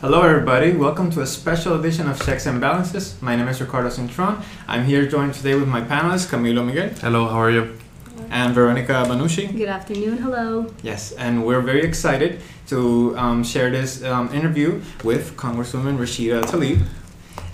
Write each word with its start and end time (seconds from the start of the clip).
Hello, 0.00 0.22
everybody. 0.22 0.72
Welcome 0.72 1.10
to 1.10 1.20
a 1.20 1.26
special 1.26 1.78
edition 1.78 2.08
of 2.08 2.18
Checks 2.24 2.46
and 2.46 2.58
Balances. 2.58 3.20
My 3.20 3.36
name 3.36 3.48
is 3.48 3.60
Ricardo 3.60 3.90
Cintron. 3.90 4.42
I'm 4.66 4.86
here 4.86 5.06
joined 5.06 5.34
today 5.34 5.54
with 5.54 5.68
my 5.68 5.82
panelists, 5.82 6.26
Camilo 6.26 6.64
Miguel. 6.64 6.88
Hello, 7.02 7.28
how 7.28 7.36
are 7.36 7.50
you? 7.50 7.76
And 8.30 8.54
Veronica 8.54 9.04
Banucci. 9.06 9.54
Good 9.54 9.68
afternoon. 9.68 10.16
Hello. 10.16 10.72
Yes, 10.82 11.12
and 11.12 11.44
we're 11.44 11.60
very 11.60 11.82
excited 11.82 12.40
to 12.68 13.14
um, 13.18 13.44
share 13.44 13.70
this 13.70 14.02
um, 14.02 14.32
interview 14.32 14.80
with 15.04 15.36
Congresswoman 15.36 15.98
Rashida 15.98 16.44
Tlaib. 16.44 16.80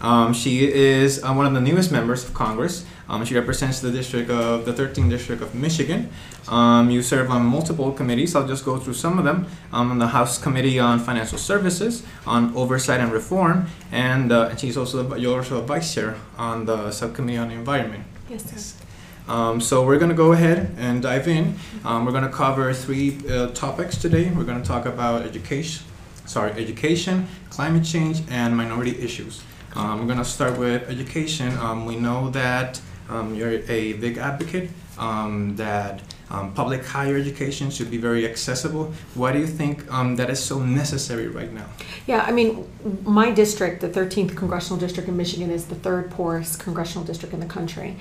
Um, 0.00 0.32
she 0.32 0.72
is 0.72 1.24
uh, 1.24 1.34
one 1.34 1.46
of 1.46 1.52
the 1.52 1.60
newest 1.60 1.90
members 1.90 2.22
of 2.22 2.32
Congress. 2.32 2.86
Um, 3.08 3.24
she 3.24 3.34
represents 3.34 3.80
the 3.80 3.90
district 3.90 4.30
of 4.30 4.64
the 4.64 4.72
13th 4.72 5.10
district 5.10 5.42
of 5.42 5.54
Michigan. 5.54 6.10
Um, 6.48 6.90
you 6.90 7.02
serve 7.02 7.30
on 7.30 7.44
multiple 7.44 7.92
committees. 7.92 8.34
I'll 8.34 8.46
just 8.46 8.64
go 8.64 8.78
through 8.78 8.94
some 8.94 9.18
of 9.18 9.24
them. 9.24 9.46
Um, 9.72 9.90
on 9.90 9.98
the 9.98 10.08
House 10.08 10.38
Committee 10.38 10.78
on 10.78 10.98
Financial 10.98 11.38
Services, 11.38 12.02
on 12.26 12.54
Oversight 12.56 13.00
and 13.00 13.12
Reform, 13.12 13.66
and, 13.92 14.32
uh, 14.32 14.48
and 14.50 14.58
she's 14.58 14.76
also 14.76 15.14
you're 15.16 15.38
also 15.38 15.58
a 15.58 15.62
vice 15.62 15.94
chair 15.94 16.16
on 16.36 16.66
the 16.66 16.90
Subcommittee 16.90 17.38
on 17.38 17.48
the 17.48 17.54
Environment. 17.54 18.04
Yes, 18.28 18.44
sir. 18.44 18.82
Um, 19.28 19.60
so 19.60 19.84
we're 19.84 19.98
going 19.98 20.10
to 20.10 20.16
go 20.16 20.32
ahead 20.32 20.74
and 20.78 21.02
dive 21.02 21.26
in. 21.26 21.56
Um, 21.84 22.04
we're 22.04 22.12
going 22.12 22.24
to 22.24 22.30
cover 22.30 22.72
three 22.72 23.18
uh, 23.28 23.48
topics 23.48 23.96
today. 23.96 24.30
We're 24.30 24.44
going 24.44 24.60
to 24.62 24.66
talk 24.66 24.86
about 24.86 25.22
education, 25.22 25.84
sorry, 26.26 26.52
education, 26.52 27.26
climate 27.50 27.84
change, 27.84 28.22
and 28.30 28.56
minority 28.56 28.96
issues. 29.00 29.42
Um, 29.74 30.00
we're 30.00 30.06
going 30.06 30.18
to 30.18 30.24
start 30.24 30.56
with 30.58 30.88
education. 30.88 31.56
Um, 31.58 31.86
we 31.86 31.96
know 31.96 32.30
that 32.30 32.80
you're 33.08 33.60
a 33.68 33.92
big 33.94 34.18
advocate 34.18 34.70
um, 34.98 35.56
that 35.56 36.00
um, 36.30 36.52
public 36.54 36.84
higher 36.84 37.16
education 37.16 37.70
should 37.70 37.90
be 37.90 37.98
very 37.98 38.26
accessible. 38.26 38.92
Why 39.14 39.32
do 39.32 39.38
you 39.38 39.46
think 39.46 39.90
um, 39.92 40.16
that 40.16 40.30
is 40.30 40.42
so 40.42 40.58
necessary 40.58 41.28
right 41.28 41.52
now? 41.52 41.66
Yeah, 42.06 42.24
I 42.26 42.32
mean, 42.32 42.68
my 43.04 43.30
district, 43.30 43.80
the 43.80 43.88
13th 43.88 44.36
congressional 44.36 44.78
district 44.78 45.08
in 45.08 45.16
Michigan, 45.16 45.50
is 45.50 45.66
the 45.66 45.76
third 45.76 46.10
poorest 46.10 46.58
congressional 46.58 47.04
district 47.04 47.32
in 47.32 47.40
the 47.40 47.46
country. 47.46 47.96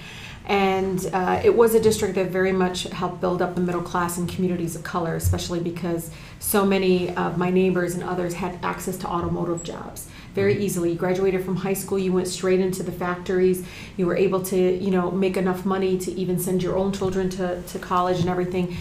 And 0.48 1.10
uh, 1.12 1.42
it 1.44 1.56
was 1.56 1.74
a 1.74 1.80
district 1.80 2.16
that 2.16 2.30
very 2.30 2.52
much 2.52 2.84
helped 2.84 3.20
build 3.20 3.42
up 3.42 3.56
the 3.56 3.62
middle 3.62 3.82
class 3.82 4.18
and 4.18 4.30
communities 4.30 4.76
of 4.76 4.84
color, 4.84 5.16
especially 5.16 5.60
because 5.60 6.12
so 6.40 6.66
many 6.66 7.16
of 7.16 7.38
my 7.38 7.50
neighbors 7.50 7.96
and 7.96 8.04
others 8.04 8.36
had 8.36 8.60
access 8.64 8.96
to 8.98 9.08
automotive 9.08 9.64
jobs 9.64 10.08
very 10.36 10.64
easily. 10.64 10.92
You 10.92 10.96
graduated 10.98 11.44
from 11.44 11.56
high 11.56 11.74
school, 11.74 11.98
you 11.98 12.12
went 12.12 12.28
straight 12.28 12.60
into 12.60 12.84
the 12.84 12.92
factories. 12.92 13.66
You 13.98 14.06
were 14.06 14.18
able 14.18 14.44
to, 14.44 14.58
you 14.58 14.92
know, 14.92 15.10
make 15.10 15.38
enough 15.38 15.66
money 15.66 15.98
to 16.00 16.12
even 16.12 16.38
send 16.38 16.62
your 16.62 16.78
own 16.78 16.92
children 16.92 17.30
to, 17.32 17.62
to 17.64 17.80
college 17.80 18.20
and 18.20 18.30
everything. 18.30 18.78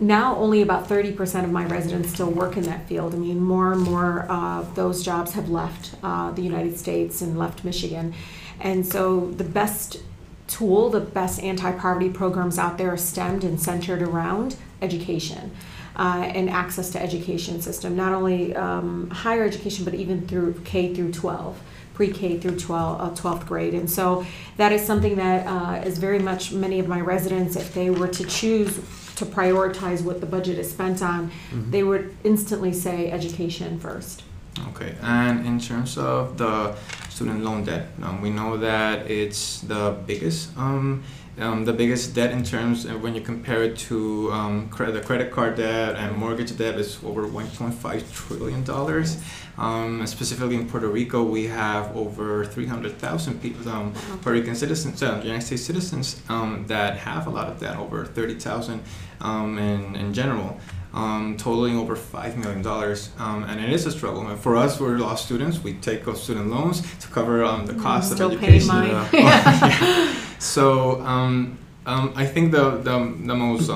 Now, 0.00 0.36
only 0.36 0.62
about 0.62 0.88
30% 0.88 1.42
of 1.42 1.50
my 1.50 1.64
residents 1.64 2.10
still 2.10 2.30
work 2.30 2.56
in 2.56 2.62
that 2.64 2.86
field. 2.86 3.14
I 3.14 3.18
mean, 3.18 3.40
more 3.40 3.72
and 3.72 3.82
more 3.82 4.26
of 4.30 4.76
those 4.76 5.02
jobs 5.02 5.32
have 5.32 5.48
left 5.48 5.96
uh, 6.04 6.30
the 6.30 6.42
United 6.42 6.78
States 6.78 7.20
and 7.20 7.36
left 7.36 7.64
Michigan. 7.64 8.14
And 8.60 8.86
so, 8.86 9.30
the 9.30 9.44
best 9.44 10.00
tool, 10.46 10.90
the 10.90 11.00
best 11.00 11.42
anti 11.42 11.72
poverty 11.72 12.10
programs 12.10 12.58
out 12.58 12.78
there 12.78 12.92
are 12.92 12.96
stemmed 12.98 13.42
and 13.42 13.60
centered 13.60 14.02
around 14.02 14.56
education 14.80 15.50
uh, 15.98 16.30
and 16.34 16.48
access 16.48 16.90
to 16.90 17.02
education 17.02 17.60
system, 17.60 17.96
not 17.96 18.12
only 18.12 18.54
um, 18.54 19.10
higher 19.10 19.44
education, 19.44 19.84
but 19.84 19.94
even 19.94 20.26
through 20.26 20.54
K 20.64 20.94
through 20.94 21.12
12 21.12 21.60
pre-K 21.98 22.38
through 22.38 22.56
12, 22.56 23.00
uh, 23.00 23.10
12th 23.20 23.44
grade. 23.44 23.74
And 23.74 23.90
so 23.90 24.24
that 24.56 24.70
is 24.70 24.86
something 24.86 25.16
that 25.16 25.44
uh, 25.48 25.84
is 25.84 25.98
very 25.98 26.20
much 26.20 26.52
many 26.52 26.78
of 26.78 26.86
my 26.86 27.00
residents, 27.00 27.56
if 27.56 27.74
they 27.74 27.90
were 27.90 28.06
to 28.06 28.24
choose 28.24 28.76
to 29.16 29.26
prioritize 29.26 30.04
what 30.04 30.20
the 30.20 30.26
budget 30.26 30.60
is 30.60 30.70
spent 30.70 31.02
on, 31.02 31.28
mm-hmm. 31.28 31.72
they 31.72 31.82
would 31.82 32.16
instantly 32.22 32.72
say 32.72 33.10
education 33.10 33.80
first. 33.80 34.22
Okay, 34.68 34.94
and 35.02 35.46
in 35.46 35.58
terms 35.60 35.96
of 35.98 36.36
the 36.38 36.74
student 37.08 37.44
loan 37.44 37.64
debt, 37.64 37.88
um, 38.02 38.20
we 38.20 38.30
know 38.30 38.56
that 38.56 39.10
it's 39.10 39.60
the 39.62 39.96
biggest 40.06 40.56
um, 40.56 41.02
um, 41.40 41.64
the 41.64 41.72
biggest 41.72 42.14
debt 42.14 42.32
in 42.32 42.42
terms 42.42 42.84
of 42.84 43.00
when 43.02 43.14
you 43.14 43.20
compare 43.20 43.62
it 43.62 43.76
to 43.78 44.30
um, 44.32 44.68
cre- 44.70 44.90
the 44.90 45.00
credit 45.00 45.30
card 45.30 45.56
debt 45.56 45.94
and 45.94 46.16
mortgage 46.16 46.56
debt 46.56 46.74
is 46.74 46.98
over 47.04 47.28
1.5 47.28 48.12
trillion 48.12 48.64
dollars. 48.64 49.22
Um, 49.56 50.06
specifically 50.06 50.54
in 50.54 50.68
Puerto 50.68 50.88
Rico, 50.88 51.24
we 51.24 51.46
have 51.48 51.96
over 51.96 52.44
300,000 52.44 53.42
people, 53.42 53.68
um, 53.68 53.92
Puerto 54.22 54.38
Rican 54.38 54.54
citizens, 54.54 55.02
uh, 55.02 55.20
United 55.22 55.44
States 55.44 55.64
citizens 55.64 56.22
um, 56.28 56.64
that 56.68 56.96
have 56.98 57.26
a 57.26 57.30
lot 57.30 57.48
of 57.48 57.58
debt, 57.58 57.76
over 57.76 58.04
30,000 58.04 58.80
um, 59.20 59.58
in, 59.58 59.96
in 59.96 60.14
general. 60.14 60.60
Um, 60.94 61.36
totaling 61.36 61.76
over 61.76 61.94
five 61.94 62.38
million 62.38 62.62
dollars, 62.62 63.10
um, 63.18 63.44
and 63.44 63.60
it 63.60 63.70
is 63.70 63.84
a 63.84 63.90
struggle. 63.90 64.26
And 64.26 64.40
for 64.40 64.56
us, 64.56 64.80
we're 64.80 64.96
law 64.96 65.16
students. 65.16 65.62
We 65.62 65.74
take 65.74 66.08
out 66.08 66.16
student 66.16 66.48
loans 66.50 66.80
to 67.00 67.08
cover 67.08 67.44
um, 67.44 67.66
the 67.66 67.74
cost 67.74 68.12
Still 68.14 68.32
of 68.32 68.42
education. 68.42 68.68
Mine. 68.68 68.88
yeah. 69.12 70.14
So 70.38 71.02
um, 71.02 71.58
um, 71.84 72.12
I 72.16 72.24
think 72.24 72.52
the 72.52 72.70
the, 72.78 72.98
the 73.26 73.34
most 73.34 73.68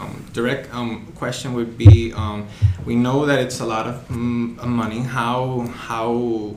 um, 0.00 0.24
direct 0.32 0.72
um, 0.74 1.06
question 1.16 1.52
would 1.54 1.76
be: 1.76 2.12
um, 2.12 2.48
We 2.86 2.96
know 2.96 3.26
that 3.26 3.38
it's 3.38 3.60
a 3.60 3.66
lot 3.66 3.86
of 3.86 4.08
mm, 4.08 4.62
money. 4.64 5.00
How 5.00 5.60
how 5.60 6.12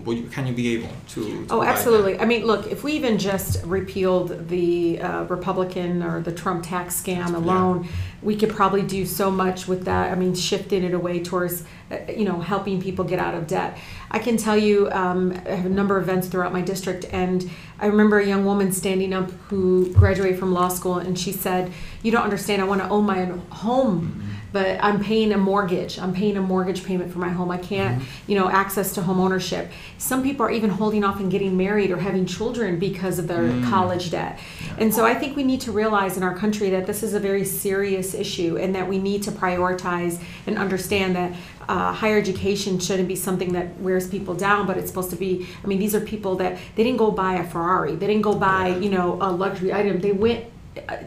you, 0.05 0.29
can 0.31 0.47
you 0.47 0.53
be 0.53 0.75
able 0.75 0.89
to? 1.09 1.45
to 1.45 1.53
oh, 1.53 1.63
absolutely. 1.63 2.13
That? 2.13 2.21
I 2.21 2.25
mean, 2.25 2.45
look, 2.45 2.67
if 2.67 2.83
we 2.83 2.93
even 2.93 3.17
just 3.17 3.63
repealed 3.65 4.47
the 4.47 5.01
uh, 5.01 5.23
Republican 5.23 6.03
or 6.03 6.21
the 6.21 6.31
Trump 6.31 6.63
tax 6.63 7.01
scam 7.01 7.35
alone, 7.35 7.83
yeah. 7.83 7.89
we 8.21 8.35
could 8.35 8.49
probably 8.49 8.83
do 8.83 9.05
so 9.05 9.29
much 9.29 9.67
with 9.67 9.85
that. 9.85 10.11
I 10.11 10.15
mean, 10.15 10.33
shifting 10.33 10.83
it 10.83 10.93
away 10.93 11.21
towards 11.21 11.63
uh, 11.91 11.97
you 12.09 12.25
know 12.25 12.39
helping 12.39 12.81
people 12.81 13.05
get 13.05 13.19
out 13.19 13.35
of 13.35 13.47
debt. 13.47 13.77
I 14.09 14.19
can 14.19 14.37
tell 14.37 14.57
you, 14.57 14.89
um, 14.91 15.31
I 15.45 15.51
have 15.51 15.65
a 15.65 15.69
number 15.69 15.97
of 15.97 16.03
events 16.03 16.27
throughout 16.27 16.53
my 16.53 16.61
district, 16.61 17.05
and 17.11 17.49
I 17.79 17.87
remember 17.87 18.19
a 18.19 18.25
young 18.25 18.45
woman 18.45 18.71
standing 18.71 19.13
up 19.13 19.31
who 19.49 19.91
graduated 19.93 20.39
from 20.39 20.53
law 20.53 20.69
school, 20.69 20.99
and 20.99 21.17
she 21.19 21.31
said, 21.31 21.73
"You 22.03 22.11
don't 22.11 22.23
understand. 22.23 22.61
I 22.61 22.65
want 22.65 22.81
to 22.81 22.89
own 22.89 23.05
my 23.05 23.21
own 23.21 23.39
home." 23.49 24.01
Mm-hmm 24.01 24.33
but 24.53 24.81
I'm 24.81 25.03
paying 25.03 25.33
a 25.33 25.37
mortgage. 25.37 25.99
I'm 25.99 26.13
paying 26.13 26.37
a 26.37 26.41
mortgage 26.41 26.85
payment 26.85 27.11
for 27.11 27.17
my 27.17 27.29
home. 27.29 27.49
I 27.51 27.57
can't, 27.57 27.99
mm-hmm. 27.99 28.31
you 28.31 28.37
know, 28.37 28.47
access 28.47 28.93
to 28.93 29.01
home 29.01 29.19
ownership. 29.19 29.71
Some 29.97 30.23
people 30.23 30.45
are 30.45 30.51
even 30.51 30.69
holding 30.69 31.03
off 31.03 31.19
and 31.19 31.29
getting 31.29 31.57
married 31.57 31.89
or 31.89 31.97
having 31.97 32.25
children 32.25 32.77
because 32.77 33.17
of 33.17 33.27
their 33.27 33.43
mm. 33.43 33.67
college 33.69 34.11
debt. 34.11 34.39
Yeah. 34.63 34.75
And 34.77 34.93
so 34.93 35.05
I 35.05 35.15
think 35.15 35.35
we 35.35 35.43
need 35.43 35.59
to 35.61 35.71
realize 35.71 36.15
in 36.17 36.23
our 36.23 36.37
country 36.37 36.69
that 36.69 36.85
this 36.85 37.01
is 37.01 37.15
a 37.15 37.19
very 37.19 37.43
serious 37.43 38.13
issue 38.13 38.57
and 38.57 38.75
that 38.75 38.87
we 38.87 38.99
need 38.99 39.23
to 39.23 39.31
prioritize 39.31 40.21
and 40.45 40.57
understand 40.57 41.15
that 41.15 41.33
uh, 41.67 41.91
higher 41.91 42.19
education 42.19 42.77
shouldn't 42.77 43.07
be 43.07 43.15
something 43.15 43.53
that 43.53 43.79
wears 43.79 44.07
people 44.07 44.35
down, 44.35 44.67
but 44.67 44.77
it's 44.77 44.87
supposed 44.87 45.09
to 45.09 45.15
be. 45.15 45.47
I 45.63 45.67
mean, 45.67 45.79
these 45.79 45.95
are 45.95 46.01
people 46.01 46.35
that 46.35 46.59
they 46.75 46.83
didn't 46.83 46.97
go 46.97 47.09
buy 47.09 47.35
a 47.35 47.43
Ferrari, 47.43 47.95
they 47.95 48.05
didn't 48.05 48.21
go 48.21 48.35
buy, 48.35 48.67
you 48.67 48.89
know, 48.89 49.17
a 49.19 49.31
luxury 49.31 49.73
item. 49.73 50.01
They 50.01 50.11
went 50.11 50.45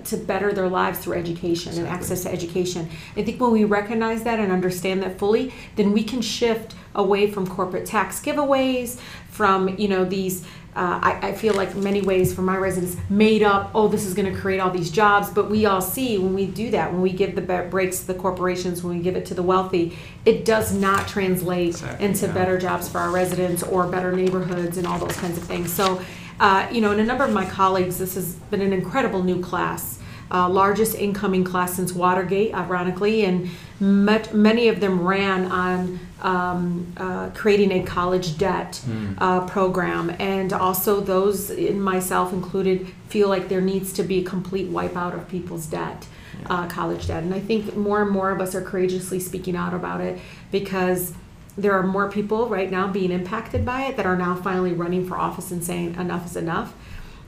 to 0.04 0.16
better 0.16 0.53
their 0.53 0.69
lives 0.69 1.00
through 1.00 1.15
education 1.15 1.71
exactly. 1.71 1.81
and 1.81 1.88
access 1.88 2.22
to 2.22 2.32
education. 2.32 2.88
I 3.16 3.22
think 3.22 3.41
when 3.41 3.50
we 3.50 3.65
recognize 3.65 4.22
that 4.25 4.38
and 4.38 4.53
understand 4.53 5.03
that 5.03 5.19
fully, 5.19 5.53
then 5.77 5.93
we 5.93 6.04
can 6.04 6.22
shift 6.22 6.75
away 6.94 7.31
from 7.31 7.47
corporate 7.47 7.87
tax 7.87 8.21
giveaways, 8.21 8.99
from 9.28 9.77
you 9.78 9.88
know 9.88 10.04
these. 10.04 10.44
Uh, 10.75 11.00
I, 11.03 11.28
I, 11.28 11.32
feel 11.32 11.54
like 11.54 11.75
many 11.75 12.03
ways 12.03 12.34
for 12.34 12.43
my 12.43 12.59
residents 12.59 12.99
made 13.09 13.43
up. 13.43 13.71
Oh, 13.75 13.88
this 13.88 14.04
is 14.04 14.12
going 14.12 14.31
to 14.31 14.38
create 14.38 14.59
all 14.59 14.71
these 14.71 14.91
jobs, 14.91 15.31
but 15.31 15.49
we 15.49 15.65
all 15.65 15.81
see 15.81 16.19
when 16.19 16.34
we 16.34 16.44
do 16.44 16.71
that, 16.72 16.93
when 16.93 17.00
we 17.00 17.12
give 17.12 17.34
the 17.34 17.41
breaks 17.71 18.00
to 18.00 18.09
the 18.09 18.15
corporations, 18.15 18.84
when 18.84 18.98
we 18.98 19.03
give 19.03 19.16
it 19.16 19.25
to 19.27 19.34
the 19.34 19.43
wealthy, 19.43 19.97
it 20.27 20.44
does 20.44 20.75
not 20.75 21.09
translate 21.09 21.69
exactly, 21.69 22.04
into 22.04 22.27
yeah. 22.27 22.33
better 22.33 22.59
jobs 22.59 22.91
for 22.91 22.98
our 22.98 23.10
residents 23.10 23.62
or 23.62 23.87
better 23.87 24.12
neighborhoods 24.12 24.77
and 24.77 24.87
all 24.87 24.98
those 24.98 25.16
kinds 25.16 25.38
of 25.38 25.44
things. 25.44 25.72
So 25.72 26.03
uh, 26.41 26.69
you 26.71 26.81
know, 26.81 26.91
and 26.93 27.01
a 27.01 27.05
number 27.05 27.25
of 27.25 27.33
my 27.33 27.47
colleagues, 27.47 27.99
this 27.99 28.15
has 28.15 28.35
been 28.35 28.61
an 28.61 28.73
incredible 28.73 29.23
new 29.23 29.41
class, 29.41 29.99
uh, 30.31 30.49
largest 30.49 30.97
incoming 30.97 31.45
class 31.45 31.75
since 31.75 31.93
Watergate, 31.93 32.55
ironically, 32.55 33.25
and 33.25 33.49
many 33.81 34.69
of 34.69 34.81
them 34.81 35.07
ran 35.07 35.51
on 35.51 36.01
um, 36.23 36.93
uh, 36.97 37.31
creating 37.31 37.73
a 37.73 37.83
college 37.83 38.37
debt 38.37 38.81
mm. 38.87 39.49
program, 39.49 40.10
and 40.19 40.53
also 40.53 41.01
those, 41.01 41.51
in 41.51 41.81
myself 41.81 42.33
included, 42.33 42.89
feel 43.09 43.28
like 43.28 43.49
there 43.49 43.60
needs 43.60 43.93
to 43.95 44.03
be 44.03 44.19
a 44.19 44.25
complete 44.25 44.71
wipeout 44.71 45.15
of 45.15 45.28
people's 45.28 45.66
debt. 45.66 46.07
Yeah. 46.39 46.49
Uh, 46.53 46.69
college 46.69 47.07
debt. 47.07 47.22
And 47.22 47.33
I 47.33 47.41
think 47.41 47.75
more 47.77 48.03
and 48.03 48.10
more 48.10 48.31
of 48.31 48.43
us 48.43 48.55
are 48.55 48.60
courageously 48.60 49.21
speaking 49.21 49.57
out 49.57 49.72
about 49.72 50.03
it 50.03 50.19
because 50.51 51.15
there 51.57 51.73
are 51.73 51.83
more 51.83 52.11
people 52.11 52.49
right 52.49 52.71
now 52.71 52.87
being 52.87 53.11
impacted 53.11 53.65
by 53.65 53.85
it 53.85 53.97
that 53.97 54.07
are 54.07 54.17
now 54.17 54.35
finally 54.35 54.73
running 54.73 55.07
for 55.07 55.17
office 55.17 55.51
and 55.51 55.65
saying 55.65 55.95
enough 55.95 56.27
is 56.27 56.37
enough. 56.37 56.75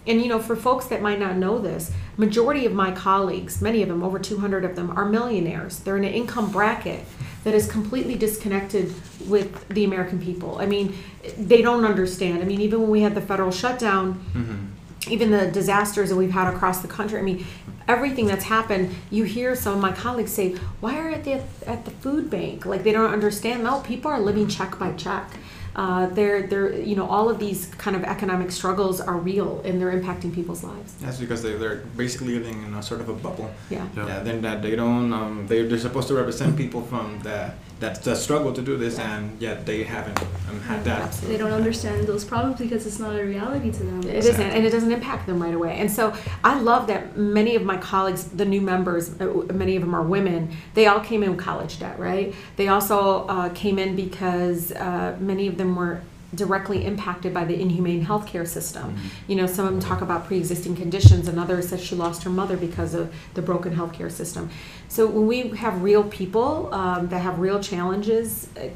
And 0.07 0.23
you 0.23 0.29
know, 0.29 0.39
for 0.39 0.57
folks 0.57 0.87
that 0.87 1.03
might 1.03 1.19
not 1.19 1.37
know 1.37 1.59
this, 1.59 1.93
majority 2.17 2.65
of 2.65 2.73
my 2.73 2.93
colleagues, 2.93 3.61
many 3.61 3.83
of 3.83 3.89
them, 3.89 4.03
over 4.03 4.19
200 4.19 4.65
of 4.65 4.75
them, 4.75 4.91
are 4.97 5.05
millionaires. 5.07 5.81
They're 5.81 5.99
in 5.99 6.05
an 6.05 6.13
income 6.13 6.51
bracket 6.51 7.05
that 7.45 7.55
is 7.55 7.71
completely 7.71 8.15
disconnected 8.15 8.93
with 9.29 9.69
the 9.69 9.85
American 9.85 10.19
people. 10.21 10.59
I 10.59 10.67
mean, 10.67 10.95
they 11.37 11.63
don't 11.63 11.85
understand. 11.85 12.43
I 12.43 12.47
mean, 12.47 12.61
even 12.61 12.81
when 12.81 12.91
we 12.91 13.03
had 13.03 13.15
the 13.15 13.21
federal 13.21 13.51
shutdown, 13.51 14.15
mm-hmm. 14.35 14.67
Even 15.10 15.31
the 15.31 15.50
disasters 15.50 16.10
that 16.10 16.16
we've 16.16 16.31
had 16.31 16.52
across 16.52 16.81
the 16.81 16.88
country. 16.88 17.19
I 17.19 17.22
mean, 17.22 17.46
everything 17.87 18.26
that's 18.26 18.44
happened, 18.44 18.94
you 19.10 19.25
hear 19.25 19.55
some 19.55 19.75
of 19.75 19.81
my 19.81 19.93
colleagues 19.93 20.32
say, 20.32 20.55
"Why 20.81 20.99
are 20.99 21.10
at 21.10 21.25
the 21.25 21.43
at 21.66 21.84
the 21.84 21.90
food 21.90 22.31
bank?" 22.31 22.66
Like 22.66 22.84
they 22.84 22.93
don't 22.93 23.12
understand. 23.12 23.62
No, 23.62 23.81
people 23.81 24.10
are 24.10 24.20
living 24.20 24.49
check 24.49 24.78
by 24.78 24.93
check. 24.93 25.31
Uh, 25.76 26.06
they're, 26.06 26.44
they're, 26.49 26.75
you 26.75 26.96
know, 26.96 27.06
all 27.06 27.31
of 27.31 27.38
these 27.38 27.66
kind 27.78 27.94
of 27.94 28.02
economic 28.02 28.50
struggles 28.50 29.00
are 29.00 29.16
real 29.16 29.60
and 29.64 29.81
they're 29.81 29.93
impacting 29.93 30.34
people's 30.34 30.64
lives. 30.64 30.94
That's 30.94 31.19
because 31.19 31.40
they, 31.40 31.55
they're 31.55 31.76
basically 31.96 32.37
living 32.37 32.64
in 32.64 32.75
a 32.75 32.82
sort 32.82 33.00
of 33.00 33.08
a 33.08 33.12
bubble. 33.12 33.49
Yeah. 33.70 33.87
Yeah. 33.94 34.06
Yeah, 34.08 34.19
then 34.25 34.43
that 34.43 34.60
they 34.60 34.75
don't, 34.75 35.12
um, 35.12 35.46
they, 35.46 35.62
they're 35.62 35.78
supposed 35.78 36.08
to 36.08 36.14
represent 36.14 36.56
people 36.56 36.82
from 36.82 37.20
the, 37.20 37.52
that, 37.81 38.03
that 38.03 38.17
struggle 38.17 38.53
to 38.53 38.63
do 38.63 38.77
this, 38.77 38.99
and 38.99 39.41
yet 39.41 39.65
they 39.65 39.85
haven't 39.85 40.21
um, 40.49 40.61
had 40.61 40.85
that. 40.85 41.03
Absolutely. 41.03 41.37
They 41.37 41.43
don't 41.43 41.53
understand 41.53 42.07
those 42.07 42.25
problems 42.25 42.59
because 42.59 42.87
it's 42.87 42.99
not 42.99 43.19
a 43.19 43.25
reality 43.25 43.71
to 43.71 43.85
them. 43.85 44.03
It 44.03 44.25
isn't, 44.25 44.41
and 44.41 44.67
it 44.67 44.71
doesn't 44.71 44.91
impact 44.91 45.27
them 45.27 45.43
right 45.43 45.55
away. 45.55 45.77
And 45.79 45.91
so 45.91 46.15
I 46.43 46.59
love 46.59 46.89
that 46.89 47.17
many 47.17 47.55
of 47.55 47.63
my 47.63 47.77
colleagues, 47.77 48.25
the 48.25 48.45
new 48.45 48.61
members, 48.61 49.21
uh, 49.21 49.47
many 49.53 49.77
of 49.77 49.83
them 49.83 49.95
are 49.95 50.03
women. 50.03 50.57
They 50.75 50.87
all 50.87 51.01
came 51.01 51.23
in 51.23 51.37
with 51.37 51.41
college 51.41 51.79
debt, 51.79 51.99
right? 51.99 52.35
They 52.57 52.69
also 52.69 53.27
uh, 53.27 53.51
came 53.51 53.79
in 53.79 53.95
because 53.95 54.73
uh, 54.73 55.17
many 55.21 55.47
of 55.47 55.57
them 55.57 55.77
were 55.77 56.03
directly 56.35 56.85
impacted 56.85 57.33
by 57.33 57.45
the 57.45 57.59
inhumane 57.59 58.05
healthcare 58.05 58.47
system. 58.47 58.97
You 59.27 59.37
know, 59.37 59.47
some 59.47 59.67
of 59.67 59.73
them 59.73 59.81
talk 59.81 60.03
about 60.03 60.27
pre-existing 60.27 60.77
conditions. 60.77 61.27
Another 61.27 61.63
says 61.63 61.83
she 61.83 61.95
lost 61.95 62.23
her 62.25 62.31
mother 62.31 62.57
because 62.57 62.95
of 62.95 63.13
the 63.35 63.43
broken 63.43 63.75
healthcare 63.75 64.11
system. 64.11 64.51
So 64.89 65.07
when 65.07 65.27
we 65.27 65.49
have 65.57 65.83
real 65.83 66.05
people 66.05 66.73
um, 66.75 67.09
that 67.09 67.21
have 67.21 67.39
real 67.39 67.61
challenges, 67.61 68.49
uh, 68.57 68.69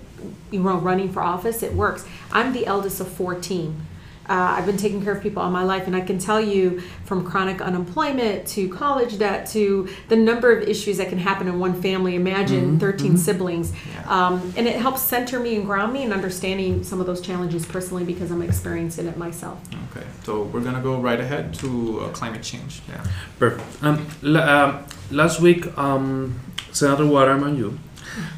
you 0.51 0.61
know, 0.61 0.79
running 0.79 1.13
for 1.13 1.21
office, 1.23 1.63
it 1.63 1.75
works. 1.75 2.07
I'm 2.33 2.53
the 2.53 2.67
eldest 2.67 3.01
of 3.01 3.09
14. 3.09 3.87
Uh, 4.33 4.55
I've 4.57 4.65
been 4.65 4.79
taking 4.79 5.05
care 5.05 5.13
of 5.15 5.23
people 5.23 5.43
all 5.43 5.51
my 5.51 5.63
life, 5.63 5.87
and 5.87 5.95
I 5.95 6.01
can 6.01 6.17
tell 6.17 6.41
you 6.41 6.81
from 7.05 7.23
chronic 7.23 7.61
unemployment 7.61 8.47
to 8.55 8.67
college 8.71 9.19
debt 9.19 9.47
to 9.49 9.87
the 10.09 10.17
number 10.17 10.51
of 10.57 10.67
issues 10.67 10.97
that 10.97 11.11
can 11.11 11.19
happen 11.19 11.49
in 11.49 11.59
one 11.59 11.75
family. 11.83 12.15
Imagine 12.15 12.79
Mhm, 12.79 12.81
13 12.81 13.13
mhm. 13.13 13.19
siblings. 13.19 13.73
Yeah. 13.95 14.09
Um, 14.27 14.41
and 14.57 14.67
it 14.67 14.77
helps 14.77 15.03
center 15.03 15.39
me 15.39 15.57
and 15.57 15.67
ground 15.67 15.93
me 15.93 16.03
in 16.05 16.15
understanding 16.15 16.83
some 16.83 16.99
of 16.99 17.05
those 17.07 17.21
challenges 17.21 17.67
personally 17.67 18.05
because 18.05 18.31
I'm 18.31 18.41
experiencing 18.41 19.07
it 19.07 19.19
myself. 19.19 19.59
Okay, 19.91 20.07
so 20.25 20.45
we're 20.51 20.61
gonna 20.61 20.81
go 20.81 20.99
right 20.99 21.21
ahead 21.21 21.53
to 21.61 22.01
uh, 22.01 22.09
climate 22.09 22.43
change. 22.43 22.81
Yeah. 22.89 23.05
Perfect. 23.39 23.63
Um, 23.85 24.07
la- 24.23 24.49
um, 24.65 24.79
last 25.11 25.41
week, 25.43 25.67
um, 25.77 26.37
Senator 26.71 27.05
Waterman, 27.07 27.59
you 27.59 27.79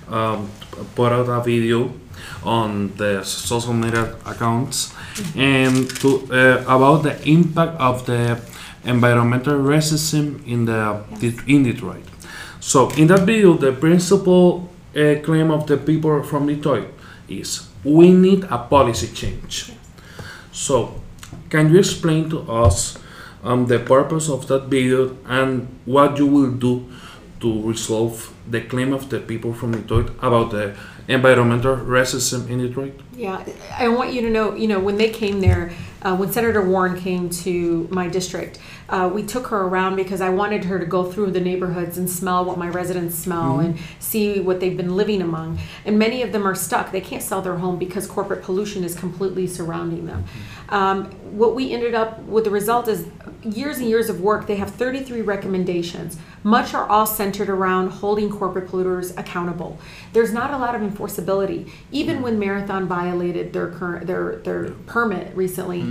um, 0.08 0.50
put 0.94 1.12
out 1.12 1.28
a 1.28 1.42
video 1.42 1.92
on 2.42 2.94
the 2.96 3.22
social 3.24 3.72
media 3.72 4.16
accounts 4.26 4.94
and 5.36 5.88
to, 6.00 6.28
uh, 6.30 6.62
about 6.62 7.02
the 7.02 7.28
impact 7.28 7.80
of 7.80 8.06
the 8.06 8.40
environmental 8.84 9.58
racism 9.58 10.46
in 10.46 10.64
the 10.66 11.02
in 11.46 11.62
Detroit. 11.62 12.04
So 12.60 12.90
in 12.90 13.08
that 13.08 13.26
video, 13.26 13.54
the 13.54 13.72
principal 13.72 14.70
uh, 14.96 15.16
claim 15.22 15.50
of 15.50 15.66
the 15.66 15.76
people 15.76 16.22
from 16.22 16.46
Detroit 16.46 16.88
is 17.28 17.68
we 17.84 18.12
need 18.12 18.44
a 18.44 18.58
policy 18.58 19.08
change. 19.08 19.72
So, 20.52 21.00
can 21.50 21.72
you 21.72 21.78
explain 21.78 22.30
to 22.30 22.40
us 22.50 22.98
um, 23.42 23.66
the 23.66 23.78
purpose 23.78 24.28
of 24.28 24.46
that 24.48 24.66
video 24.66 25.16
and 25.26 25.68
what 25.84 26.18
you 26.18 26.26
will 26.26 26.52
do 26.52 26.88
to 27.44 27.62
resolve 27.62 28.32
the 28.50 28.60
claim 28.72 28.92
of 28.92 29.08
the 29.10 29.20
people 29.20 29.52
from 29.52 29.72
Detroit 29.72 30.10
about 30.28 30.50
the 30.50 30.74
environmental 31.08 31.76
racism 31.76 32.48
in 32.48 32.58
Detroit? 32.58 33.00
Yeah, 33.16 33.44
I 33.76 33.88
want 33.88 34.12
you 34.12 34.22
to 34.22 34.30
know, 34.30 34.54
you 34.54 34.66
know, 34.66 34.80
when 34.80 34.96
they 34.96 35.10
came 35.10 35.40
there, 35.40 35.72
uh, 36.02 36.16
when 36.16 36.30
Senator 36.30 36.62
Warren 36.62 37.00
came 37.00 37.30
to 37.30 37.88
my 37.90 38.08
district, 38.08 38.58
uh, 38.88 39.10
we 39.12 39.22
took 39.22 39.46
her 39.46 39.62
around 39.62 39.96
because 39.96 40.20
I 40.20 40.28
wanted 40.28 40.64
her 40.64 40.78
to 40.78 40.84
go 40.84 41.10
through 41.10 41.30
the 41.30 41.40
neighborhoods 41.40 41.96
and 41.96 42.08
smell 42.10 42.44
what 42.44 42.58
my 42.58 42.68
residents 42.68 43.18
smell 43.18 43.60
and 43.60 43.78
see 43.98 44.40
what 44.40 44.60
they've 44.60 44.76
been 44.76 44.96
living 44.96 45.22
among. 45.22 45.58
And 45.86 45.98
many 45.98 46.22
of 46.22 46.32
them 46.32 46.46
are 46.46 46.54
stuck. 46.54 46.92
They 46.92 47.00
can't 47.00 47.22
sell 47.22 47.40
their 47.40 47.56
home 47.56 47.78
because 47.78 48.06
corporate 48.06 48.42
pollution 48.42 48.84
is 48.84 48.94
completely 48.94 49.46
surrounding 49.46 50.04
them. 50.06 50.24
Um, 50.68 51.06
what 51.36 51.54
we 51.54 51.72
ended 51.72 51.94
up 51.94 52.20
with 52.24 52.44
the 52.44 52.50
result 52.50 52.88
is 52.88 53.06
years 53.42 53.78
and 53.78 53.88
years 53.88 54.10
of 54.10 54.20
work. 54.20 54.46
They 54.46 54.56
have 54.56 54.70
33 54.70 55.22
recommendations. 55.22 56.18
Much 56.42 56.74
are 56.74 56.86
all 56.86 57.06
centered 57.06 57.48
around 57.48 57.88
holding 57.88 58.30
corporate 58.30 58.68
polluters 58.68 59.16
accountable. 59.18 59.78
There's 60.12 60.32
not 60.32 60.52
a 60.52 60.58
lot 60.58 60.74
of 60.74 60.82
enforceability. 60.82 61.70
Even 61.90 62.22
when 62.22 62.38
Marathon 62.38 62.86
violated 63.04 63.52
their 63.52 63.68
current 63.78 64.06
their 64.06 64.36
their 64.46 64.70
permit 64.86 65.26
recently 65.36 65.82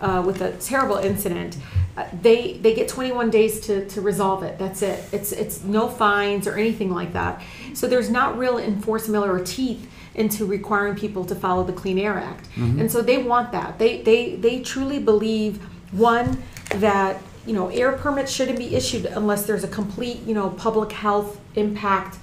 uh, 0.00 0.22
with 0.26 0.40
a 0.40 0.52
terrible 0.70 0.96
incident, 0.96 1.56
uh, 1.96 2.04
they 2.22 2.54
they 2.54 2.74
get 2.74 2.88
21 2.88 3.30
days 3.30 3.60
to, 3.60 3.86
to 3.88 4.00
resolve 4.00 4.42
it. 4.42 4.58
That's 4.58 4.82
it. 4.82 4.98
It's 5.12 5.32
it's 5.32 5.62
no 5.62 5.88
fines 5.88 6.46
or 6.46 6.54
anything 6.56 6.90
like 6.90 7.12
that. 7.12 7.42
So 7.74 7.86
there's 7.86 8.10
not 8.10 8.38
real 8.38 8.58
enforcement 8.58 9.24
or 9.24 9.38
teeth 9.44 9.88
into 10.14 10.44
requiring 10.44 10.94
people 10.94 11.24
to 11.24 11.34
follow 11.34 11.64
the 11.64 11.72
Clean 11.72 11.98
Air 11.98 12.18
Act. 12.18 12.48
And 12.80 12.90
so 12.90 13.00
they 13.00 13.18
want 13.18 13.52
that. 13.52 13.78
They 13.78 14.02
they 14.02 14.36
they 14.36 14.60
truly 14.60 14.98
believe 14.98 15.62
one 15.92 16.42
that 16.76 17.22
you 17.46 17.54
know 17.54 17.68
air 17.68 17.92
permits 17.92 18.32
shouldn't 18.32 18.58
be 18.58 18.74
issued 18.74 19.06
unless 19.06 19.46
there's 19.46 19.64
a 19.64 19.68
complete 19.68 20.20
you 20.28 20.34
know 20.34 20.50
public 20.50 20.92
health 20.92 21.38
impact 21.54 22.18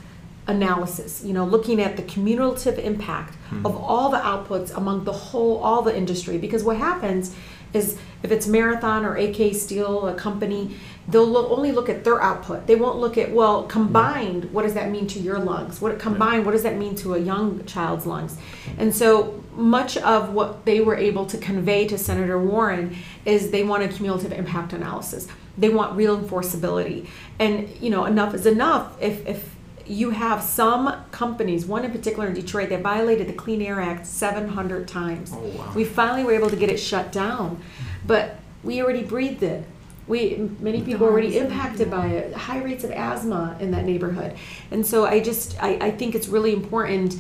analysis 0.50 1.24
you 1.24 1.34
know 1.34 1.46
looking 1.46 1.80
at 1.82 1.96
the 1.96 2.02
cumulative 2.02 2.78
impact 2.80 3.36
hmm. 3.50 3.66
of 3.66 3.76
all 3.76 4.10
the 4.10 4.18
outputs 4.18 4.76
among 4.76 5.04
the 5.04 5.14
whole 5.14 5.58
all 5.58 5.82
the 5.82 5.96
industry. 5.96 6.38
Because 6.38 6.64
what 6.64 6.78
happens 6.78 7.36
is 7.72 7.98
if 8.24 8.32
it's 8.32 8.48
marathon 8.48 9.06
or 9.06 9.16
AK 9.16 9.54
Steel 9.54 10.08
a 10.08 10.16
company 10.16 10.76
they'll 11.08 11.26
look, 11.26 11.50
only 11.50 11.72
look 11.72 11.90
at 11.90 12.04
their 12.04 12.22
output. 12.22 12.68
They 12.68 12.76
won't 12.76 12.98
look 12.98 13.18
at 13.18 13.32
well 13.32 13.64
combined 13.64 14.52
what 14.52 14.64
does 14.64 14.74
that 14.74 14.90
mean 14.90 15.08
to 15.08 15.20
your 15.20 15.40
lungs? 15.40 15.82
What 15.82 15.98
combined 16.00 16.46
what 16.46 16.52
does 16.52 16.64
that 16.64 16.78
mean 16.78 16.96
to 16.96 17.14
a 17.14 17.20
young 17.20 17.64
child's 17.66 18.06
lungs? 18.06 18.38
And 18.78 18.94
so 18.96 19.44
much 19.56 19.98
of 19.98 20.34
what 20.34 20.66
they 20.66 20.82
were 20.82 20.96
able 20.96 21.26
to 21.28 21.38
convey 21.38 21.88
to 21.88 21.98
senator 21.98 22.40
warren 22.42 22.96
is 23.26 23.52
they 23.52 23.64
want 23.64 23.84
a 23.84 23.88
cumulative 23.88 24.32
impact 24.32 24.74
analysis. 24.74 25.28
They 25.58 25.70
want 25.70 25.98
real 25.98 26.18
enforceability 26.18 27.08
and 27.38 27.70
you 27.82 27.90
know 27.90 28.06
enough 28.06 28.34
is 28.34 28.46
enough 28.46 28.96
if 29.02 29.26
if 29.28 29.56
you 29.90 30.12
have 30.12 30.44
some 30.44 31.04
companies, 31.12 31.66
one 31.66 31.84
in 31.84 31.92
particular 31.92 32.28
in 32.28 32.34
Detroit, 32.36 32.70
that 32.70 32.82
violated 32.82 33.28
the 33.28 33.34
Clean 33.34 33.62
Air 33.62 33.82
Act 33.82 34.06
700 34.06 34.88
times. 34.88 35.32
Oh, 35.34 35.40
wow. 35.40 35.74
We 35.76 35.84
finally 35.84 36.24
were 36.24 36.34
able 36.34 36.50
to 36.50 36.56
get 36.56 36.70
it 36.70 36.78
shut 36.78 37.12
down, 37.12 37.62
but 38.06 38.38
we 38.64 38.82
already 38.82 39.04
breathed 39.04 39.42
it. 39.42 39.66
We 40.08 40.50
many 40.60 40.82
people 40.82 41.06
were 41.06 41.12
already 41.12 41.38
impacted 41.38 41.92
by 41.92 42.08
it. 42.08 42.34
High 42.34 42.62
rates 42.64 42.84
of 42.84 42.92
asthma 42.92 43.58
in 43.60 43.72
that 43.72 43.86
neighborhood, 43.86 44.36
and 44.72 44.86
so 44.86 45.06
I 45.06 45.20
just 45.20 45.62
I, 45.62 45.78
I 45.80 45.92
think 45.92 46.16
it's 46.16 46.28
really 46.28 46.52
important 46.52 47.18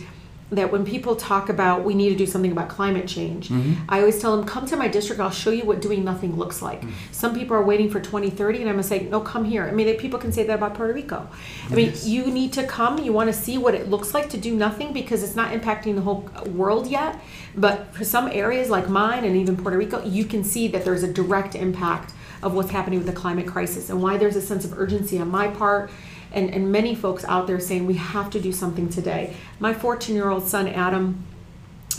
that 0.51 0.71
when 0.71 0.85
people 0.85 1.15
talk 1.15 1.49
about 1.49 1.83
we 1.83 1.93
need 1.93 2.09
to 2.09 2.15
do 2.15 2.25
something 2.25 2.51
about 2.51 2.69
climate 2.69 3.07
change, 3.07 3.49
mm-hmm. 3.49 3.83
I 3.87 3.99
always 3.99 4.19
tell 4.19 4.35
them 4.35 4.45
come 4.45 4.65
to 4.67 4.75
my 4.75 4.87
district. 4.87 5.21
I'll 5.21 5.29
show 5.29 5.51
you 5.51 5.63
what 5.63 5.81
doing 5.81 6.03
nothing 6.03 6.35
looks 6.37 6.61
like. 6.61 6.81
Mm. 6.81 6.91
Some 7.11 7.35
people 7.35 7.55
are 7.55 7.63
waiting 7.63 7.89
for 7.89 7.99
2030, 7.99 8.59
and 8.59 8.69
I'm 8.69 8.75
gonna 8.75 8.83
say 8.83 9.01
no, 9.03 9.21
come 9.21 9.45
here. 9.45 9.65
I 9.65 9.71
mean, 9.71 9.95
people 9.97 10.19
can 10.19 10.31
say 10.31 10.43
that 10.43 10.55
about 10.55 10.73
Puerto 10.73 10.93
Rico. 10.93 11.27
I 11.69 11.75
mean, 11.75 11.93
you 12.03 12.25
need 12.27 12.53
to 12.53 12.65
come. 12.65 12.97
You 12.97 13.13
want 13.13 13.27
to 13.27 13.33
see 13.33 13.57
what 13.57 13.75
it 13.75 13.89
looks 13.89 14.13
like 14.13 14.29
to 14.29 14.37
do 14.37 14.55
nothing 14.55 14.93
because 14.93 15.23
it's 15.23 15.35
not 15.35 15.51
impacting 15.51 15.95
the 15.95 16.01
whole 16.01 16.29
world 16.47 16.87
yet. 16.87 17.19
But 17.55 17.93
for 17.93 18.03
some 18.03 18.27
areas 18.27 18.69
like 18.69 18.89
mine 18.89 19.23
and 19.23 19.35
even 19.35 19.55
Puerto 19.57 19.77
Rico, 19.77 20.03
you 20.03 20.25
can 20.25 20.43
see 20.43 20.67
that 20.69 20.85
there's 20.85 21.03
a 21.03 21.11
direct 21.11 21.55
impact 21.55 22.13
of 22.41 22.53
what's 22.53 22.71
happening 22.71 22.99
with 22.99 23.07
the 23.07 23.13
climate 23.13 23.47
crisis 23.47 23.89
and 23.89 24.01
why 24.01 24.17
there's 24.17 24.35
a 24.35 24.41
sense 24.41 24.63
of 24.63 24.77
urgency 24.77 25.19
on 25.19 25.29
my 25.29 25.47
part 25.47 25.91
and, 26.31 26.49
and 26.49 26.71
many 26.71 26.95
folks 26.95 27.25
out 27.25 27.47
there 27.47 27.59
saying 27.59 27.85
we 27.85 27.95
have 27.95 28.29
to 28.31 28.39
do 28.39 28.51
something 28.51 28.89
today. 28.89 29.35
My 29.59 29.73
14 29.73 30.15
year 30.15 30.29
old 30.29 30.47
son, 30.47 30.67
Adam, 30.67 31.25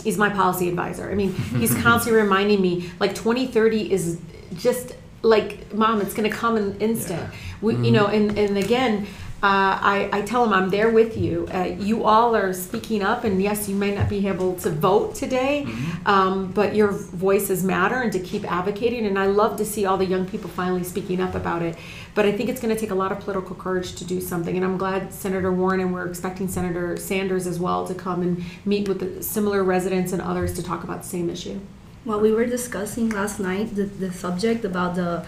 he's 0.03 0.17
my 0.17 0.29
policy 0.29 0.69
advisor. 0.69 1.09
I 1.09 1.15
mean, 1.15 1.33
he's 1.57 1.73
constantly 1.75 2.21
reminding 2.21 2.61
me 2.61 2.89
like 2.99 3.15
2030 3.15 3.91
is 3.91 4.19
just 4.55 4.93
like, 5.21 5.73
mom, 5.73 6.01
it's 6.01 6.13
going 6.13 6.29
to 6.29 6.35
come 6.35 6.57
in 6.57 6.79
instant. 6.79 7.21
Yeah. 7.21 7.37
We, 7.61 7.73
You 7.73 7.79
mm. 7.79 7.91
know, 7.91 8.07
and, 8.07 8.37
and 8.37 8.57
again, 8.57 9.05
uh, 9.43 9.79
I, 9.81 10.09
I 10.13 10.21
tell 10.21 10.43
them 10.43 10.53
I'm 10.53 10.69
there 10.69 10.91
with 10.91 11.17
you. 11.17 11.47
Uh, 11.51 11.63
you 11.79 12.03
all 12.03 12.35
are 12.35 12.53
speaking 12.53 13.01
up, 13.01 13.23
and 13.23 13.41
yes, 13.41 13.67
you 13.67 13.75
may 13.75 13.95
not 13.95 14.07
be 14.07 14.27
able 14.27 14.55
to 14.57 14.69
vote 14.69 15.15
today, 15.15 15.67
um, 16.05 16.51
but 16.51 16.75
your 16.75 16.91
voices 16.91 17.63
matter, 17.63 17.95
and 17.95 18.13
to 18.13 18.19
keep 18.19 18.49
advocating. 18.51 19.07
And 19.07 19.17
I 19.17 19.25
love 19.25 19.57
to 19.57 19.65
see 19.65 19.87
all 19.87 19.97
the 19.97 20.05
young 20.05 20.27
people 20.27 20.47
finally 20.47 20.83
speaking 20.83 21.19
up 21.19 21.33
about 21.33 21.63
it. 21.63 21.75
But 22.13 22.25
I 22.25 22.33
think 22.33 22.49
it's 22.49 22.61
going 22.61 22.75
to 22.75 22.79
take 22.79 22.91
a 22.91 22.95
lot 22.95 23.11
of 23.11 23.19
political 23.19 23.55
courage 23.55 23.95
to 23.95 24.05
do 24.05 24.21
something. 24.21 24.55
And 24.55 24.63
I'm 24.63 24.77
glad 24.77 25.11
Senator 25.11 25.51
Warren 25.51 25.79
and 25.79 25.91
we're 25.91 26.07
expecting 26.07 26.47
Senator 26.47 26.95
Sanders 26.97 27.47
as 27.47 27.59
well 27.59 27.87
to 27.87 27.95
come 27.95 28.21
and 28.21 28.43
meet 28.63 28.87
with 28.87 28.99
the 28.99 29.23
similar 29.23 29.63
residents 29.63 30.11
and 30.11 30.21
others 30.21 30.53
to 30.53 30.61
talk 30.61 30.83
about 30.83 31.01
the 31.01 31.07
same 31.07 31.31
issue. 31.31 31.59
While 32.03 32.19
we 32.19 32.31
were 32.31 32.45
discussing 32.45 33.09
last 33.09 33.39
night 33.39 33.75
the, 33.75 33.85
the 33.85 34.11
subject 34.11 34.65
about 34.65 34.95
the 34.95 35.25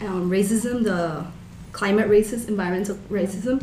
um, 0.00 0.30
racism, 0.30 0.84
the 0.84 1.26
climate 1.72 2.08
racism, 2.08 2.48
environmental 2.48 2.96
racism, 3.10 3.62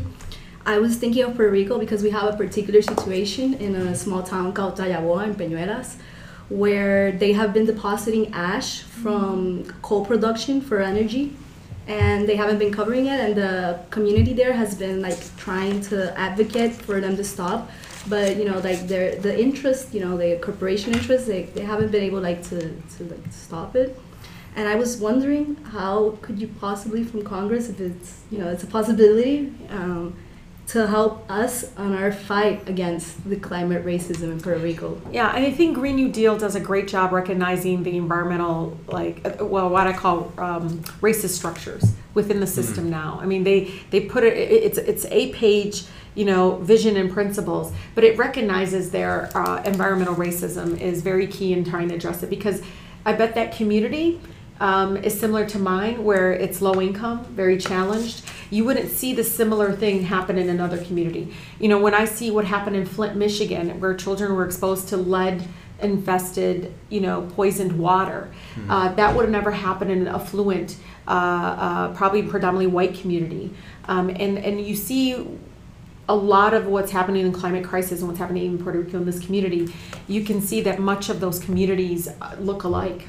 I 0.65 0.79
was 0.79 0.97
thinking 0.97 1.23
of 1.23 1.35
Puerto 1.35 1.51
Rico 1.51 1.79
because 1.79 2.03
we 2.03 2.09
have 2.09 2.33
a 2.33 2.35
particular 2.35 2.81
situation 2.81 3.53
in 3.55 3.75
a 3.75 3.95
small 3.95 4.21
town 4.23 4.53
called 4.53 4.75
Tallaboa 4.75 5.23
in 5.23 5.35
Peñuelas 5.35 5.95
where 6.49 7.11
they 7.11 7.33
have 7.33 7.53
been 7.53 7.65
depositing 7.65 8.33
ash 8.33 8.81
from 8.81 9.65
coal 9.81 10.05
production 10.05 10.61
for 10.61 10.81
energy 10.81 11.35
and 11.87 12.27
they 12.27 12.35
haven't 12.35 12.57
been 12.57 12.71
covering 12.71 13.05
it 13.05 13.19
and 13.19 13.35
the 13.35 13.79
community 13.89 14.33
there 14.33 14.53
has 14.53 14.75
been 14.75 15.01
like 15.01 15.19
trying 15.37 15.81
to 15.81 16.17
advocate 16.17 16.73
for 16.73 16.99
them 17.01 17.15
to 17.17 17.23
stop 17.23 17.69
but 18.09 18.37
you 18.37 18.45
know, 18.45 18.59
like 18.59 18.87
their 18.87 19.15
the 19.15 19.37
interest, 19.39 19.93
you 19.93 19.99
know, 19.99 20.17
the 20.17 20.37
corporation 20.37 20.93
interest, 20.93 21.27
they, 21.27 21.43
they 21.43 21.63
haven't 21.63 21.91
been 21.91 22.03
able 22.03 22.21
like 22.21 22.41
to 22.49 22.59
to 22.97 23.03
like 23.03 23.31
stop 23.31 23.75
it. 23.75 23.99
And 24.57 24.67
I 24.67 24.75
was 24.75 24.97
wondering 24.97 25.55
how 25.71 26.17
could 26.23 26.39
you 26.39 26.47
possibly 26.59 27.03
from 27.03 27.21
Congress, 27.23 27.69
if 27.69 27.79
it's 27.79 28.21
you 28.31 28.39
know 28.39 28.49
it's 28.49 28.63
a 28.63 28.67
possibility, 28.67 29.53
um, 29.69 30.15
to 30.73 30.85
help 30.87 31.29
us 31.31 31.71
on 31.77 31.95
our 31.95 32.11
fight 32.11 32.67
against 32.67 33.29
the 33.29 33.35
climate 33.37 33.85
racism 33.85 34.23
in 34.33 34.41
Puerto 34.41 34.59
Rico. 34.59 34.99
Yeah, 35.11 35.33
and 35.33 35.45
I 35.45 35.51
think 35.51 35.75
Green 35.77 35.95
New 35.95 36.09
Deal 36.11 36.37
does 36.37 36.55
a 36.55 36.59
great 36.59 36.87
job 36.89 37.13
recognizing 37.13 37.83
the 37.83 37.95
environmental, 37.95 38.77
like, 38.87 39.15
uh, 39.25 39.45
well, 39.45 39.69
what 39.69 39.87
I 39.87 39.93
call 39.93 40.33
um, 40.39 40.79
racist 41.01 41.35
structures 41.41 41.93
within 42.15 42.39
the 42.41 42.47
system 42.47 42.89
now. 42.89 43.19
I 43.21 43.25
mean, 43.27 43.43
they 43.43 43.71
they 43.91 44.01
put 44.01 44.23
it. 44.23 44.33
it- 44.33 44.63
It's 44.67 44.77
it's 44.79 45.05
a 45.11 45.31
page, 45.33 45.85
you 46.15 46.25
know, 46.25 46.43
vision 46.73 46.97
and 46.97 47.11
principles, 47.11 47.71
but 47.93 48.03
it 48.03 48.17
recognizes 48.17 48.89
their 48.89 49.29
uh, 49.37 49.61
environmental 49.65 50.15
racism 50.15 50.67
is 50.81 51.03
very 51.03 51.27
key 51.27 51.53
in 51.53 51.63
trying 51.63 51.89
to 51.89 51.95
address 51.95 52.23
it 52.23 52.29
because 52.31 52.63
I 53.05 53.13
bet 53.13 53.35
that 53.35 53.55
community. 53.55 54.19
Um, 54.59 54.97
is 54.97 55.19
similar 55.19 55.45
to 55.49 55.59
mine, 55.59 56.03
where 56.03 56.33
it's 56.33 56.61
low 56.63 56.81
income, 56.81 57.25
very 57.25 57.59
challenged. 57.59 58.23
You 58.49 58.65
wouldn't 58.65 58.89
see 58.89 59.13
the 59.13 59.23
similar 59.23 59.71
thing 59.71 60.01
happen 60.01 60.37
in 60.39 60.49
another 60.49 60.83
community. 60.83 61.31
You 61.59 61.67
know, 61.67 61.79
when 61.79 61.93
I 61.93 62.05
see 62.05 62.31
what 62.31 62.45
happened 62.45 62.75
in 62.75 62.85
Flint, 62.85 63.15
Michigan, 63.15 63.79
where 63.79 63.93
children 63.93 64.33
were 64.35 64.45
exposed 64.45 64.87
to 64.89 64.97
lead 64.97 65.43
infested, 65.79 66.73
you 66.89 67.01
know, 67.01 67.29
poisoned 67.35 67.77
water, 67.77 68.31
uh, 68.69 68.93
that 68.95 69.15
would 69.15 69.23
have 69.23 69.31
never 69.31 69.51
happened 69.51 69.91
in 69.91 70.01
an 70.01 70.07
affluent, 70.07 70.77
uh, 71.07 71.11
uh, 71.11 71.93
probably 71.93 72.23
predominantly 72.23 72.67
white 72.67 72.95
community. 72.95 73.53
Um, 73.87 74.09
and, 74.09 74.39
and 74.39 74.65
you 74.65 74.75
see 74.75 75.37
a 76.09 76.15
lot 76.15 76.53
of 76.53 76.65
what's 76.67 76.91
happening 76.91 77.25
in 77.25 77.31
climate 77.31 77.65
crisis 77.65 77.99
and 77.99 78.07
what's 78.07 78.19
happening 78.19 78.45
in 78.45 78.57
Puerto 78.57 78.79
Rico 78.79 78.97
in 78.97 79.05
this 79.05 79.19
community, 79.19 79.73
you 80.07 80.23
can 80.23 80.41
see 80.41 80.61
that 80.61 80.79
much 80.79 81.09
of 81.09 81.19
those 81.19 81.37
communities 81.39 82.07
uh, 82.07 82.35
look 82.39 82.63
alike. 82.63 83.07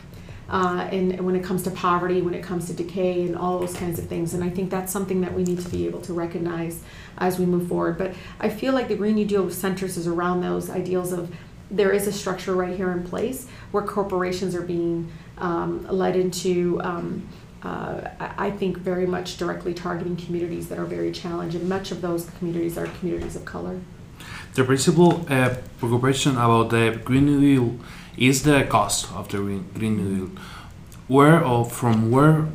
Uh, 0.48 0.88
and, 0.90 1.12
and 1.12 1.26
when 1.26 1.36
it 1.36 1.44
comes 1.44 1.62
to 1.62 1.70
poverty, 1.70 2.22
when 2.22 2.32
it 2.32 2.42
comes 2.42 2.66
to 2.66 2.72
decay, 2.72 3.26
and 3.26 3.36
all 3.36 3.58
those 3.58 3.74
kinds 3.74 3.98
of 3.98 4.06
things, 4.06 4.32
and 4.32 4.42
I 4.42 4.48
think 4.48 4.70
that's 4.70 4.90
something 4.90 5.20
that 5.20 5.34
we 5.34 5.42
need 5.42 5.60
to 5.60 5.68
be 5.68 5.86
able 5.86 6.00
to 6.02 6.14
recognize 6.14 6.82
as 7.18 7.38
we 7.38 7.44
move 7.44 7.68
forward. 7.68 7.98
But 7.98 8.14
I 8.40 8.48
feel 8.48 8.72
like 8.72 8.88
the 8.88 8.96
Green 8.96 9.16
New 9.16 9.26
Deal 9.26 9.50
centers 9.50 9.96
is 9.98 10.06
around 10.06 10.40
those 10.40 10.70
ideals 10.70 11.12
of 11.12 11.34
there 11.70 11.92
is 11.92 12.06
a 12.06 12.12
structure 12.12 12.54
right 12.54 12.74
here 12.74 12.90
in 12.92 13.04
place 13.04 13.46
where 13.72 13.82
corporations 13.82 14.54
are 14.54 14.62
being 14.62 15.12
um, 15.36 15.86
led 15.86 16.16
into 16.16 16.80
um, 16.82 17.28
uh, 17.62 18.08
I 18.20 18.46
I 18.48 18.50
think 18.50 18.78
very 18.78 19.06
much 19.06 19.36
directly 19.36 19.74
targeting 19.74 20.16
communities 20.16 20.68
that 20.68 20.78
are 20.78 20.86
very 20.86 21.12
challenged, 21.12 21.56
and 21.56 21.68
much 21.68 21.90
of 21.90 22.00
those 22.00 22.30
communities 22.38 22.78
are 22.78 22.86
communities 22.98 23.36
of 23.36 23.44
color. 23.44 23.80
The 24.54 24.64
principal 24.64 25.26
uh, 25.28 25.56
preoccupation 25.78 26.32
about 26.32 26.70
the 26.70 27.00
Green 27.04 27.26
New 27.26 27.40
Deal 27.40 27.78
is 28.18 28.42
the 28.42 28.64
cost 28.64 29.10
of 29.12 29.28
the 29.28 29.38
Green, 29.38 29.96
New 29.96 30.26
Deal. 30.26 30.42
Where 31.06 31.42
or 31.42 31.64
from 31.64 32.10
where, 32.10 32.46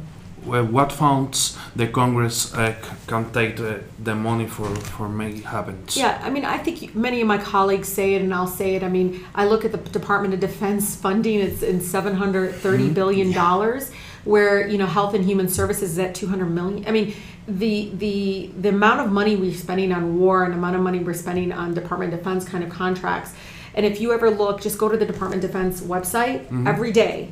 where 0.43 0.63
what 0.63 0.91
funds 0.91 1.57
the 1.75 1.87
Congress 1.87 2.53
uh, 2.53 2.75
c- 2.79 2.89
can 3.07 3.31
take 3.31 3.57
the, 3.57 3.81
the 3.97 4.13
money 4.13 4.45
for, 4.45 4.75
for 4.75 5.09
make 5.09 5.37
it 5.37 5.45
happen? 5.45 5.83
Yeah, 5.93 6.21
I 6.23 6.29
mean, 6.29 6.45
I 6.45 6.57
think 6.59 6.93
many 6.95 7.21
of 7.21 7.27
my 7.27 7.39
colleagues 7.39 7.87
say 7.87 8.13
it, 8.13 8.21
and 8.21 8.33
I'll 8.33 8.45
say 8.45 8.75
it. 8.75 8.83
I 8.83 8.89
mean, 8.89 9.25
I 9.33 9.45
look 9.45 9.65
at 9.65 9.71
the 9.71 9.77
Department 9.77 10.33
of 10.35 10.39
Defense 10.39 10.95
funding; 10.95 11.39
it's 11.39 11.63
in 11.63 11.81
seven 11.81 12.13
hundred 12.15 12.53
thirty 12.55 12.89
billion 12.89 13.31
dollars, 13.31 13.91
where 14.23 14.67
you 14.67 14.77
know 14.77 14.85
Health 14.85 15.15
and 15.15 15.25
Human 15.25 15.49
Services 15.49 15.93
is 15.93 15.99
at 15.99 16.13
two 16.13 16.27
hundred 16.27 16.51
million. 16.51 16.85
I 16.87 16.91
mean, 16.91 17.15
the 17.47 17.89
the 17.95 18.51
the 18.59 18.69
amount 18.69 18.99
of 18.99 19.11
money 19.11 19.35
we're 19.35 19.53
spending 19.53 19.91
on 19.91 20.19
war 20.19 20.43
and 20.43 20.53
the 20.53 20.57
amount 20.57 20.75
of 20.75 20.81
money 20.83 20.99
we're 20.99 21.13
spending 21.13 21.51
on 21.51 21.73
Department 21.73 22.13
of 22.13 22.19
Defense 22.19 22.45
kind 22.45 22.63
of 22.63 22.69
contracts. 22.69 23.33
And 23.73 23.85
if 23.85 23.99
you 23.99 24.13
ever 24.13 24.29
look, 24.29 24.61
just 24.61 24.77
go 24.77 24.89
to 24.89 24.97
the 24.97 25.05
Department 25.05 25.43
of 25.43 25.49
Defense 25.49 25.81
website 25.81 26.45
mm-hmm. 26.45 26.67
every 26.67 26.91
day. 26.91 27.31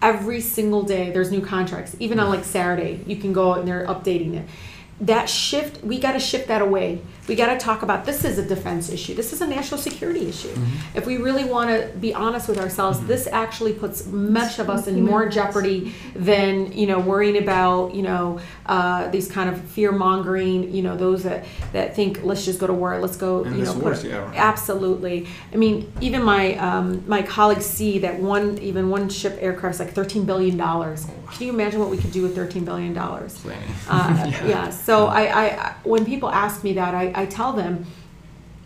Every 0.00 0.40
single 0.40 0.82
day, 0.82 1.12
there's 1.12 1.30
new 1.30 1.40
contracts. 1.40 1.94
Even 2.00 2.18
on 2.18 2.28
like 2.28 2.44
Saturday, 2.44 3.04
you 3.06 3.16
can 3.16 3.32
go 3.32 3.54
and 3.54 3.68
they're 3.68 3.86
updating 3.86 4.34
it 4.34 4.48
that 5.02 5.28
shift 5.28 5.82
we 5.84 5.98
got 5.98 6.12
to 6.12 6.20
shift 6.20 6.48
that 6.48 6.62
away. 6.62 7.00
We 7.28 7.36
got 7.36 7.52
to 7.52 7.58
talk 7.58 7.82
about 7.82 8.04
this 8.04 8.24
is 8.24 8.38
a 8.38 8.44
defense 8.44 8.90
issue. 8.90 9.14
This 9.14 9.32
is 9.32 9.40
a 9.40 9.46
national 9.46 9.78
security 9.80 10.26
issue. 10.28 10.52
If 10.94 11.06
we 11.06 11.16
really 11.18 11.44
want 11.44 11.70
to 11.70 11.96
be 11.98 12.12
honest 12.14 12.48
with 12.48 12.58
ourselves 12.58 13.00
this 13.06 13.26
actually 13.26 13.72
puts 13.74 14.06
much 14.06 14.58
of 14.58 14.68
us 14.70 14.86
in 14.86 15.04
more 15.04 15.28
jeopardy 15.28 15.94
than 16.14 16.72
you 16.72 16.86
know 16.86 16.98
worrying 17.00 17.38
about 17.42 17.94
you 17.94 18.02
know 18.02 18.40
uh, 18.66 19.08
these 19.10 19.30
kind 19.30 19.48
of 19.50 19.60
fear 19.60 19.92
mongering 19.92 20.72
you 20.72 20.82
know 20.82 20.96
those 20.96 21.22
that 21.24 21.44
that 21.72 21.94
think 21.96 22.22
let's 22.22 22.44
just 22.44 22.58
go 22.60 22.66
to 22.66 22.72
war. 22.72 22.98
Let's 22.98 23.16
go 23.16 23.44
And 23.44 23.56
you 23.56 23.64
this 23.64 23.74
know 23.74 23.80
worse, 23.80 24.02
put- 24.02 24.10
yeah, 24.10 24.32
absolutely. 24.34 25.26
I 25.52 25.56
mean 25.56 25.92
even 26.00 26.22
my 26.22 26.54
um, 26.56 27.02
my 27.08 27.22
colleagues 27.22 27.66
see 27.66 27.98
that 28.00 28.20
one 28.20 28.58
even 28.58 28.88
one 28.90 29.08
ship 29.08 29.36
aircraft 29.40 29.74
is 29.76 29.80
like 29.80 29.92
13 29.92 30.24
billion 30.24 30.56
dollars 30.56 31.06
can 31.32 31.46
you 31.46 31.52
imagine 31.52 31.80
what 31.80 31.90
we 31.90 31.96
could 31.96 32.12
do 32.12 32.22
with 32.22 32.34
13 32.34 32.64
billion 32.64 32.92
dollars 32.92 33.38
Plenty. 33.40 33.66
uh, 33.88 34.26
yeah. 34.46 34.70
So 34.70 35.06
I, 35.06 35.46
I, 35.46 35.74
when 35.84 36.04
people 36.04 36.28
ask 36.28 36.62
me 36.62 36.74
that, 36.74 36.94
I, 36.94 37.12
I 37.14 37.26
tell 37.26 37.52
them, 37.52 37.86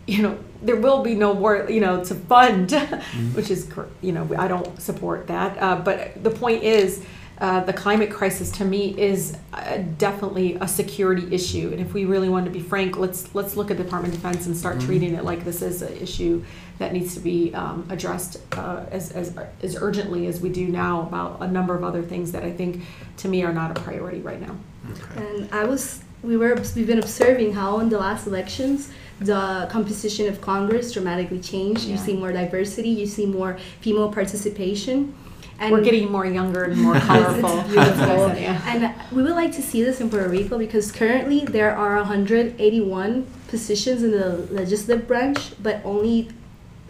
you 0.05 0.21
know, 0.21 0.37
there 0.61 0.75
will 0.75 1.03
be 1.03 1.15
no 1.15 1.33
more, 1.33 1.69
you 1.69 1.79
know, 1.79 2.03
to 2.03 2.15
fund, 2.15 2.71
which 3.33 3.51
is, 3.51 3.69
you 4.01 4.11
know, 4.11 4.29
I 4.37 4.47
don't 4.47 4.81
support 4.81 5.27
that. 5.27 5.57
Uh, 5.61 5.75
but 5.77 6.23
the 6.23 6.29
point 6.29 6.63
is, 6.63 7.03
uh, 7.39 7.59
the 7.65 7.73
climate 7.73 8.11
crisis 8.11 8.51
to 8.51 8.65
me 8.65 8.99
is 8.99 9.37
uh, 9.53 9.77
definitely 9.97 10.55
a 10.59 10.67
security 10.67 11.27
issue, 11.33 11.69
and 11.71 11.79
if 11.79 11.93
we 11.93 12.05
really 12.05 12.29
want 12.29 12.45
to 12.45 12.51
be 12.51 12.59
frank, 12.59 12.97
let's 12.97 13.33
let's 13.35 13.55
look 13.55 13.69
at 13.69 13.77
the 13.77 13.83
Department 13.83 14.13
of 14.13 14.21
Defense 14.21 14.47
and 14.47 14.57
start 14.57 14.79
treating 14.79 15.13
it 15.13 15.23
like 15.23 15.45
this 15.45 15.61
is 15.61 15.81
an 15.81 15.95
issue 15.97 16.43
that 16.79 16.93
needs 16.93 17.13
to 17.13 17.19
be 17.19 17.53
um, 17.53 17.85
addressed 17.89 18.39
uh, 18.53 18.85
as, 18.91 19.11
as 19.11 19.37
as 19.61 19.75
urgently 19.75 20.27
as 20.27 20.41
we 20.41 20.49
do 20.49 20.67
now 20.67 21.01
about 21.01 21.41
a 21.41 21.47
number 21.47 21.75
of 21.75 21.83
other 21.83 22.01
things 22.01 22.31
that 22.31 22.43
I 22.43 22.51
think, 22.51 22.81
to 23.17 23.27
me, 23.27 23.43
are 23.43 23.53
not 23.53 23.77
a 23.77 23.81
priority 23.81 24.21
right 24.21 24.41
now. 24.41 24.55
Okay. 24.91 25.25
And 25.25 25.53
I 25.53 25.65
was, 25.65 26.03
we 26.23 26.37
were, 26.37 26.55
we've 26.75 26.87
been 26.87 26.99
observing 26.99 27.53
how 27.53 27.79
in 27.79 27.89
the 27.89 27.99
last 27.99 28.25
elections, 28.25 28.91
the 29.19 29.67
composition 29.71 30.27
of 30.27 30.39
Congress 30.41 30.91
dramatically 30.91 31.39
changed. 31.39 31.85
You 31.85 31.97
see 31.97 32.13
more 32.13 32.31
diversity, 32.31 32.89
you 32.89 33.05
see 33.05 33.25
more 33.25 33.57
female 33.81 34.11
participation. 34.11 35.15
And 35.59 35.71
We're 35.71 35.83
getting 35.83 36.11
more 36.11 36.25
younger 36.25 36.65
and 36.65 36.77
more 36.81 36.99
colorful. 36.99 37.63
Beautiful. 37.63 38.27
Yeah. 38.37 38.61
And 38.67 38.93
we 39.15 39.23
would 39.23 39.33
like 39.35 39.51
to 39.53 39.61
see 39.61 39.83
this 39.83 39.99
in 39.99 40.09
Puerto 40.09 40.29
Rico 40.29 40.57
because 40.57 40.91
currently 40.91 41.45
there 41.45 41.75
are 41.75 41.95
181 41.97 43.25
positions 43.47 44.03
in 44.03 44.11
the 44.11 44.37
legislative 44.51 45.07
branch, 45.07 45.53
but 45.61 45.81
only 45.83 46.29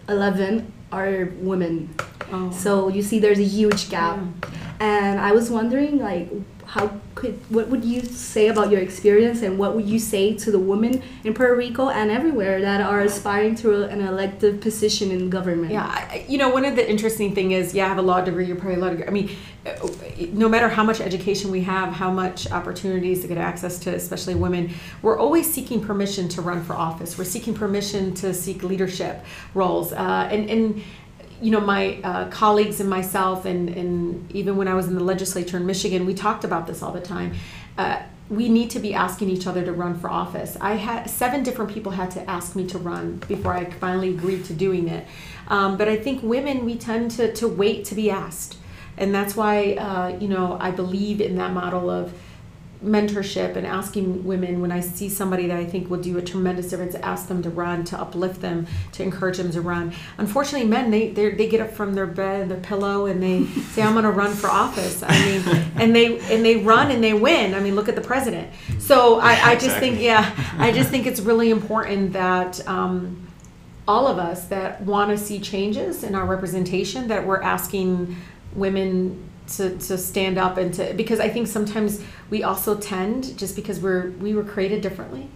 11 0.10 0.72
are 0.92 1.30
women. 1.40 1.94
Oh. 2.32 2.52
So 2.52 2.90
you 2.90 3.02
see 3.02 3.20
there's 3.20 3.40
a 3.40 3.44
huge 3.44 3.90
gap. 3.90 4.20
Yeah. 4.20 4.74
And 4.80 5.20
I 5.20 5.32
was 5.32 5.50
wondering, 5.50 6.00
like, 6.00 6.30
how 6.78 6.92
could 7.16 7.40
what 7.50 7.68
would 7.70 7.84
you 7.84 8.02
say 8.02 8.50
about 8.50 8.70
your 8.70 8.82
experience, 8.82 9.42
and 9.42 9.58
what 9.58 9.76
would 9.76 9.88
you 9.90 9.98
say 9.98 10.36
to 10.36 10.52
the 10.52 10.60
women 10.60 11.02
in 11.24 11.34
Puerto 11.34 11.56
Rico 11.56 11.90
and 11.90 12.12
everywhere 12.12 12.62
that 12.62 12.82
are 12.82 13.02
aspiring 13.02 13.56
to 13.56 13.84
an 13.84 14.02
elective 14.02 14.62
position 14.62 15.10
in 15.10 15.30
government? 15.30 15.72
Yeah, 15.72 16.16
you 16.28 16.38
know, 16.38 16.50
one 16.50 16.66
of 16.66 16.76
the 16.76 16.88
interesting 16.88 17.34
thing 17.34 17.52
is, 17.52 17.74
yeah, 17.74 17.86
I 17.86 17.88
have 17.90 17.98
a 17.98 18.04
law 18.04 18.22
degree, 18.22 18.46
you're 18.46 18.56
probably 18.56 18.76
a 18.76 18.80
law 18.80 18.90
degree. 18.90 19.08
I 19.08 19.10
mean, 19.10 19.32
no 20.34 20.48
matter 20.48 20.70
how 20.70 20.84
much 20.84 21.02
education 21.02 21.50
we 21.50 21.62
have, 21.62 21.94
how 21.94 22.12
much 22.12 22.52
opportunities 22.52 23.22
to 23.22 23.28
get 23.28 23.40
access 23.40 23.80
to, 23.80 23.96
especially 23.96 24.36
women, 24.36 24.70
we're 25.02 25.18
always 25.18 25.52
seeking 25.52 25.82
permission 25.82 26.30
to 26.30 26.42
run 26.42 26.64
for 26.64 26.74
office. 26.74 27.18
We're 27.18 27.24
seeking 27.24 27.56
permission 27.56 28.14
to 28.16 28.34
seek 28.34 28.62
leadership 28.62 29.26
roles, 29.56 29.92
uh, 29.94 30.30
and 30.32 30.50
and 30.50 30.84
you 31.42 31.52
know, 31.52 31.60
my 31.60 32.00
uh, 32.04 32.30
colleagues 32.30 32.80
and 32.80 32.90
myself, 32.90 33.46
and, 33.46 33.70
and 33.70 34.32
even 34.32 34.58
when 34.58 34.68
I 34.68 34.74
was 34.74 34.88
in 34.88 34.96
the 34.96 35.04
legislature 35.04 35.58
in 35.58 35.66
Michigan, 35.66 36.06
we 36.06 36.14
talked 36.14 36.44
about 36.44 36.68
this 36.68 36.82
all 36.82 36.92
the 36.92 37.02
time. 37.02 37.34
Uh, 37.78 38.02
we 38.30 38.50
need 38.50 38.70
to 38.72 38.80
be 38.80 38.94
asking 38.94 39.30
each 39.30 39.48
other 39.48 39.64
to 39.64 39.72
run 39.72 39.98
for 39.98 40.10
office. 40.10 40.58
I 40.60 40.74
had 40.74 41.10
seven 41.10 41.44
different 41.44 41.72
people 41.72 41.94
had 41.94 42.12
to 42.12 42.30
ask 42.30 42.56
me 42.56 42.68
to 42.68 42.78
run 42.78 43.18
before 43.28 43.54
I 43.54 43.70
finally 43.70 44.10
agreed 44.10 44.46
to 44.46 44.54
doing 44.54 44.88
it. 44.90 45.08
Um, 45.48 45.78
but 45.78 45.88
I 45.88 45.96
think 45.96 46.22
women, 46.24 46.66
we 46.66 46.78
tend 46.78 47.12
to, 47.12 47.34
to 47.34 47.48
wait 47.48 47.86
to 47.86 47.96
be 47.96 48.10
asked. 48.10 48.58
And 48.98 49.14
that's 49.14 49.36
why, 49.36 49.74
uh, 49.74 50.18
you 50.20 50.28
know, 50.28 50.58
I 50.60 50.72
believe 50.72 51.22
in 51.22 51.38
that 51.38 51.54
model 51.54 51.90
of 51.90 52.14
mentorship 52.84 53.56
and 53.56 53.66
asking 53.66 54.24
women 54.24 54.62
when 54.62 54.72
I 54.72 54.82
see 54.82 55.10
somebody 55.10 55.48
that 55.48 55.58
I 55.58 55.66
think 55.66 55.90
will 55.90 56.02
do 56.02 56.18
a 56.18 56.22
tremendous 56.22 56.70
difference, 56.70 56.94
ask 56.96 57.28
them 57.28 57.42
to 57.44 57.50
run, 57.50 57.84
to 57.86 58.00
uplift 58.00 58.42
them, 58.42 58.68
to 58.94 59.04
encourage 59.04 59.38
them 59.38 59.52
to 59.52 59.62
run. 59.62 59.94
Unfortunately, 60.18 60.68
men 60.68 60.92
they 60.92 61.10
they 61.10 61.48
get 61.48 61.60
up 61.60 61.72
from 61.72 61.96
their 61.96 62.06
bed, 62.06 62.50
their 62.50 62.60
pillow, 62.60 63.08
and 63.08 63.22
they 63.22 63.46
say, 63.72 63.82
"I'm 63.82 63.94
going 63.94 64.06
to 64.06 64.12
run 64.12 64.34
for 64.34 64.48
office." 64.48 65.04
I 65.06 65.18
mean, 65.26 65.66
and 65.76 65.96
they 65.96 66.20
and 66.34 66.46
they 66.46 66.58
run 66.58 66.92
and 66.92 67.04
they 67.04 67.14
win. 67.14 67.54
I 67.56 67.60
mean, 67.60 67.76
look 67.76 67.90
at 67.90 67.96
the 67.96 68.02
president. 68.02 68.50
So 68.80 69.20
I, 69.20 69.52
I 69.52 69.56
just 69.56 69.78
think, 69.78 70.00
yeah, 70.00 70.32
I 70.58 70.72
just 70.72 70.90
think 70.90 71.08
it's 71.08 71.20
really 71.20 71.50
important 71.50 72.14
that. 72.14 72.66
Um, 72.68 73.24
all 73.90 74.06
of 74.06 74.18
us 74.18 74.50
that 74.50 74.82
want 74.82 75.10
to 75.10 75.18
see 75.18 75.40
changes 75.40 76.04
in 76.04 76.14
our 76.14 76.26
representation 76.26 77.08
that 77.08 77.26
we're 77.26 77.42
asking 77.42 78.18
women 78.54 79.30
to, 79.48 79.78
to 79.78 79.98
stand 79.98 80.38
up 80.38 80.58
and 80.58 80.74
to 80.76 80.94
because 80.94 81.20
I 81.20 81.30
think 81.30 81.48
sometimes 81.48 82.04
we 82.30 82.44
also 82.44 82.76
tend 82.76 83.38
just 83.38 83.56
because 83.56 83.80
we're 83.80 84.12
we 84.12 84.34
were 84.34 84.44
created 84.44 84.82
differently 84.82 85.30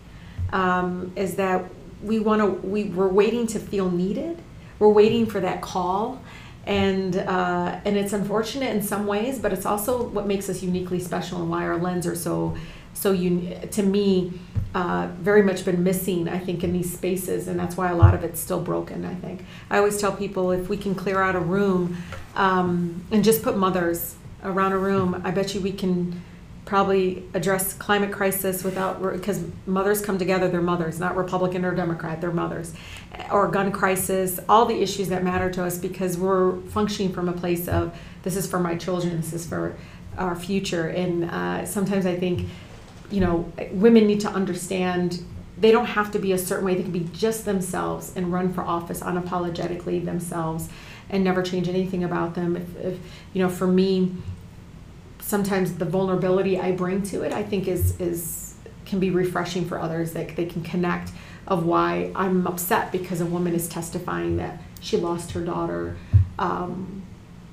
um, 0.51 1.11
is 1.15 1.35
that 1.35 1.65
we 2.03 2.19
want 2.19 2.41
to 2.41 2.67
we 2.67 2.85
we're 2.85 3.07
waiting 3.07 3.47
to 3.47 3.59
feel 3.59 3.89
needed. 3.89 4.41
We're 4.79 4.89
waiting 4.89 5.27
for 5.27 5.39
that 5.39 5.61
call, 5.61 6.21
and 6.65 7.15
uh, 7.15 7.79
and 7.85 7.97
it's 7.97 8.13
unfortunate 8.13 8.75
in 8.75 8.81
some 8.81 9.05
ways, 9.05 9.39
but 9.39 9.53
it's 9.53 9.65
also 9.65 10.03
what 10.03 10.27
makes 10.27 10.49
us 10.49 10.63
uniquely 10.63 10.99
special 10.99 11.41
and 11.41 11.49
why 11.49 11.63
our 11.63 11.77
lens 11.77 12.07
are 12.07 12.15
so 12.15 12.55
so 12.93 13.11
un- 13.11 13.67
to 13.71 13.83
me 13.83 14.33
uh, 14.73 15.09
very 15.19 15.43
much 15.43 15.65
been 15.65 15.83
missing. 15.83 16.29
I 16.29 16.39
think 16.39 16.63
in 16.63 16.73
these 16.73 16.93
spaces, 16.93 17.47
and 17.47 17.59
that's 17.59 17.75
why 17.75 17.89
a 17.89 17.95
lot 17.95 18.13
of 18.13 18.23
it's 18.23 18.39
still 18.39 18.61
broken. 18.61 19.05
I 19.05 19.15
think 19.15 19.45
I 19.69 19.77
always 19.77 19.99
tell 19.99 20.11
people 20.13 20.51
if 20.51 20.69
we 20.69 20.77
can 20.77 20.95
clear 20.95 21.21
out 21.21 21.35
a 21.35 21.39
room 21.39 21.97
um, 22.35 23.03
and 23.11 23.23
just 23.23 23.43
put 23.43 23.57
mothers 23.57 24.15
around 24.43 24.71
a 24.71 24.77
room, 24.77 25.21
I 25.25 25.31
bet 25.31 25.53
you 25.53 25.61
we 25.61 25.71
can 25.71 26.21
probably 26.65 27.23
address 27.33 27.73
climate 27.73 28.11
crisis 28.11 28.63
without 28.63 29.01
because 29.01 29.43
mothers 29.65 29.99
come 29.99 30.17
together 30.17 30.47
they're 30.47 30.61
mothers 30.61 30.99
not 30.99 31.17
republican 31.17 31.65
or 31.65 31.73
democrat 31.73 32.21
they're 32.21 32.31
mothers 32.31 32.73
or 33.31 33.47
gun 33.47 33.71
crisis 33.71 34.39
all 34.47 34.65
the 34.65 34.81
issues 34.81 35.09
that 35.09 35.23
matter 35.23 35.49
to 35.49 35.63
us 35.63 35.77
because 35.77 36.17
we're 36.17 36.61
functioning 36.67 37.11
from 37.11 37.27
a 37.27 37.33
place 37.33 37.67
of 37.67 37.97
this 38.23 38.37
is 38.37 38.47
for 38.47 38.59
my 38.59 38.75
children 38.75 39.17
this 39.17 39.33
is 39.33 39.45
for 39.45 39.75
our 40.17 40.35
future 40.35 40.87
and 40.87 41.25
uh, 41.25 41.65
sometimes 41.65 42.05
i 42.05 42.15
think 42.15 42.47
you 43.11 43.19
know 43.19 43.51
women 43.71 44.07
need 44.07 44.21
to 44.21 44.29
understand 44.29 45.23
they 45.57 45.71
don't 45.71 45.85
have 45.85 46.11
to 46.11 46.17
be 46.17 46.31
a 46.31 46.37
certain 46.37 46.65
way 46.65 46.75
they 46.75 46.83
can 46.83 46.91
be 46.91 47.07
just 47.13 47.45
themselves 47.45 48.13
and 48.15 48.31
run 48.31 48.51
for 48.51 48.61
office 48.61 49.01
unapologetically 49.01 50.03
themselves 50.03 50.69
and 51.09 51.23
never 51.23 51.43
change 51.43 51.67
anything 51.67 52.03
about 52.03 52.35
them 52.35 52.55
if, 52.55 52.75
if 52.77 52.99
you 53.33 53.41
know 53.41 53.49
for 53.49 53.67
me 53.67 54.11
sometimes 55.21 55.75
the 55.75 55.85
vulnerability 55.85 56.59
I 56.59 56.73
bring 56.73 57.03
to 57.03 57.21
it, 57.21 57.31
I 57.31 57.43
think 57.43 57.67
is 57.67 57.99
is 57.99 58.55
can 58.85 58.99
be 58.99 59.09
refreshing 59.09 59.65
for 59.65 59.79
others 59.79 60.11
that 60.11 60.35
they 60.35 60.45
can 60.45 60.61
connect 60.61 61.11
of 61.47 61.65
why 61.65 62.11
I'm 62.15 62.45
upset 62.45 62.91
because 62.91 63.21
a 63.21 63.25
woman 63.25 63.53
is 63.55 63.69
testifying 63.69 64.37
that 64.37 64.61
she 64.81 64.97
lost 64.97 65.31
her 65.31 65.41
daughter 65.41 65.95
um, 66.37 67.03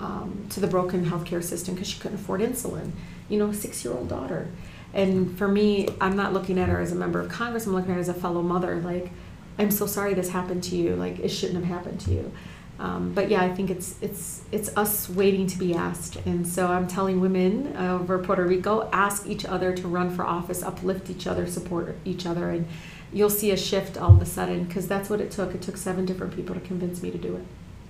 um, 0.01 0.47
to 0.51 0.61
the 0.61 0.67
broken 0.67 1.07
healthcare 1.07 1.43
system 1.43 1.75
because 1.75 1.89
she 1.89 2.01
couldn't 2.01 2.19
afford 2.19 2.41
insulin. 2.41 2.91
You 3.29 3.39
know, 3.39 3.53
six 3.53 3.85
year 3.85 3.95
old 3.95 4.09
daughter. 4.09 4.49
And 4.95 5.37
for 5.39 5.49
me, 5.49 5.89
I'm 6.01 6.17
not 6.17 6.33
looking 6.33 6.59
at 6.59 6.69
her 6.69 6.81
as 6.81 6.93
a 6.93 6.95
member 6.97 7.21
of 7.21 7.29
Congress. 7.29 7.67
I'm 7.67 7.75
looking 7.75 7.91
at 7.91 7.95
her 7.95 8.01
as 8.01 8.09
a 8.09 8.15
fellow 8.15 8.43
mother. 8.43 8.77
Like, 8.81 9.11
I'm 9.59 9.71
so 9.71 9.87
sorry 9.87 10.15
this 10.15 10.31
happened 10.31 10.63
to 10.65 10.77
you. 10.77 10.97
Like, 10.97 11.19
it 11.19 11.29
shouldn't 11.29 11.65
have 11.65 11.77
happened 11.77 12.01
to 12.01 12.11
you. 12.11 12.33
Um, 12.81 13.13
but 13.13 13.29
yeah, 13.29 13.43
I 13.43 13.53
think 13.53 13.71
it's 13.71 13.97
it's 14.01 14.43
it's 14.53 14.77
us 14.77 15.09
waiting 15.11 15.49
to 15.49 15.59
be 15.59 15.75
asked, 15.75 16.15
and 16.27 16.47
so 16.47 16.69
I'm 16.69 16.87
telling 16.87 17.21
women 17.21 17.77
over 17.77 18.21
Puerto 18.21 18.45
Rico, 18.45 18.89
ask 18.93 19.27
each 19.27 19.45
other 19.45 19.75
to 19.75 19.89
run 19.89 20.11
for 20.15 20.25
office, 20.25 20.63
uplift 20.63 21.11
each 21.11 21.27
other, 21.27 21.45
support 21.49 21.97
each 22.05 22.25
other, 22.25 22.51
and 22.51 22.69
you'll 23.13 23.31
see 23.31 23.51
a 23.51 23.57
shift 23.57 23.99
all 23.99 24.13
of 24.13 24.23
a 24.23 24.27
sudden 24.27 24.63
because 24.65 24.87
that's 24.87 25.11
what 25.11 25.21
it 25.21 25.33
took. 25.33 25.57
It 25.57 25.63
took 25.63 25.77
seven 25.77 26.07
different 26.07 26.37
people 26.37 26.55
to 26.55 26.61
convince 26.61 27.03
me 27.03 27.11
to 27.11 27.19
do 27.19 27.35
it. 27.35 27.45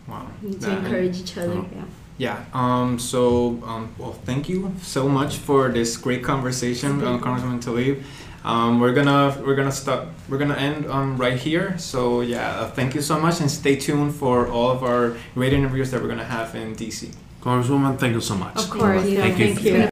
Wow. 0.06 0.26
to 0.40 0.48
That- 0.56 0.78
encourage 0.78 1.20
each 1.20 1.36
other. 1.36 1.52
Uh-huh. 1.58 1.64
Yeah. 1.74 1.84
Yeah. 2.18 2.44
Um. 2.52 2.98
So, 2.98 3.62
um. 3.64 3.94
Well, 3.98 4.12
thank 4.12 4.48
you 4.48 4.74
so 4.82 5.08
much 5.08 5.36
for 5.36 5.68
this 5.70 5.96
great 5.96 6.22
conversation, 6.24 7.00
uh, 7.02 7.18
Congresswoman 7.18 7.62
Tlaib. 7.62 8.02
Um. 8.44 8.80
We're 8.80 8.92
gonna 8.94 9.40
we're 9.44 9.56
gonna 9.56 9.72
stop. 9.72 10.08
We're 10.28 10.38
gonna 10.38 10.56
end 10.56 10.86
um 10.86 11.16
right 11.16 11.38
here. 11.38 11.78
So 11.78 12.20
yeah. 12.20 12.60
Uh, 12.60 12.70
thank 12.70 12.94
you 12.94 13.02
so 13.02 13.18
much, 13.20 13.40
and 13.40 13.50
stay 13.50 13.76
tuned 13.76 14.14
for 14.14 14.48
all 14.48 14.70
of 14.70 14.82
our 14.82 15.16
great 15.34 15.52
interviews 15.52 15.90
that 15.92 16.02
we're 16.02 16.08
gonna 16.08 16.24
have 16.24 16.54
in 16.54 16.74
DC. 16.74 17.14
Congresswoman, 17.40 17.96
thank 17.98 18.14
you 18.14 18.20
so 18.20 18.34
much. 18.34 18.56
Of 18.56 18.68
course. 18.68 19.04
you. 19.06 19.10
yeah, 19.16 19.20
Thank 19.22 19.38
you. 19.38 19.54
Thank 19.54 19.64
you. 19.64 19.72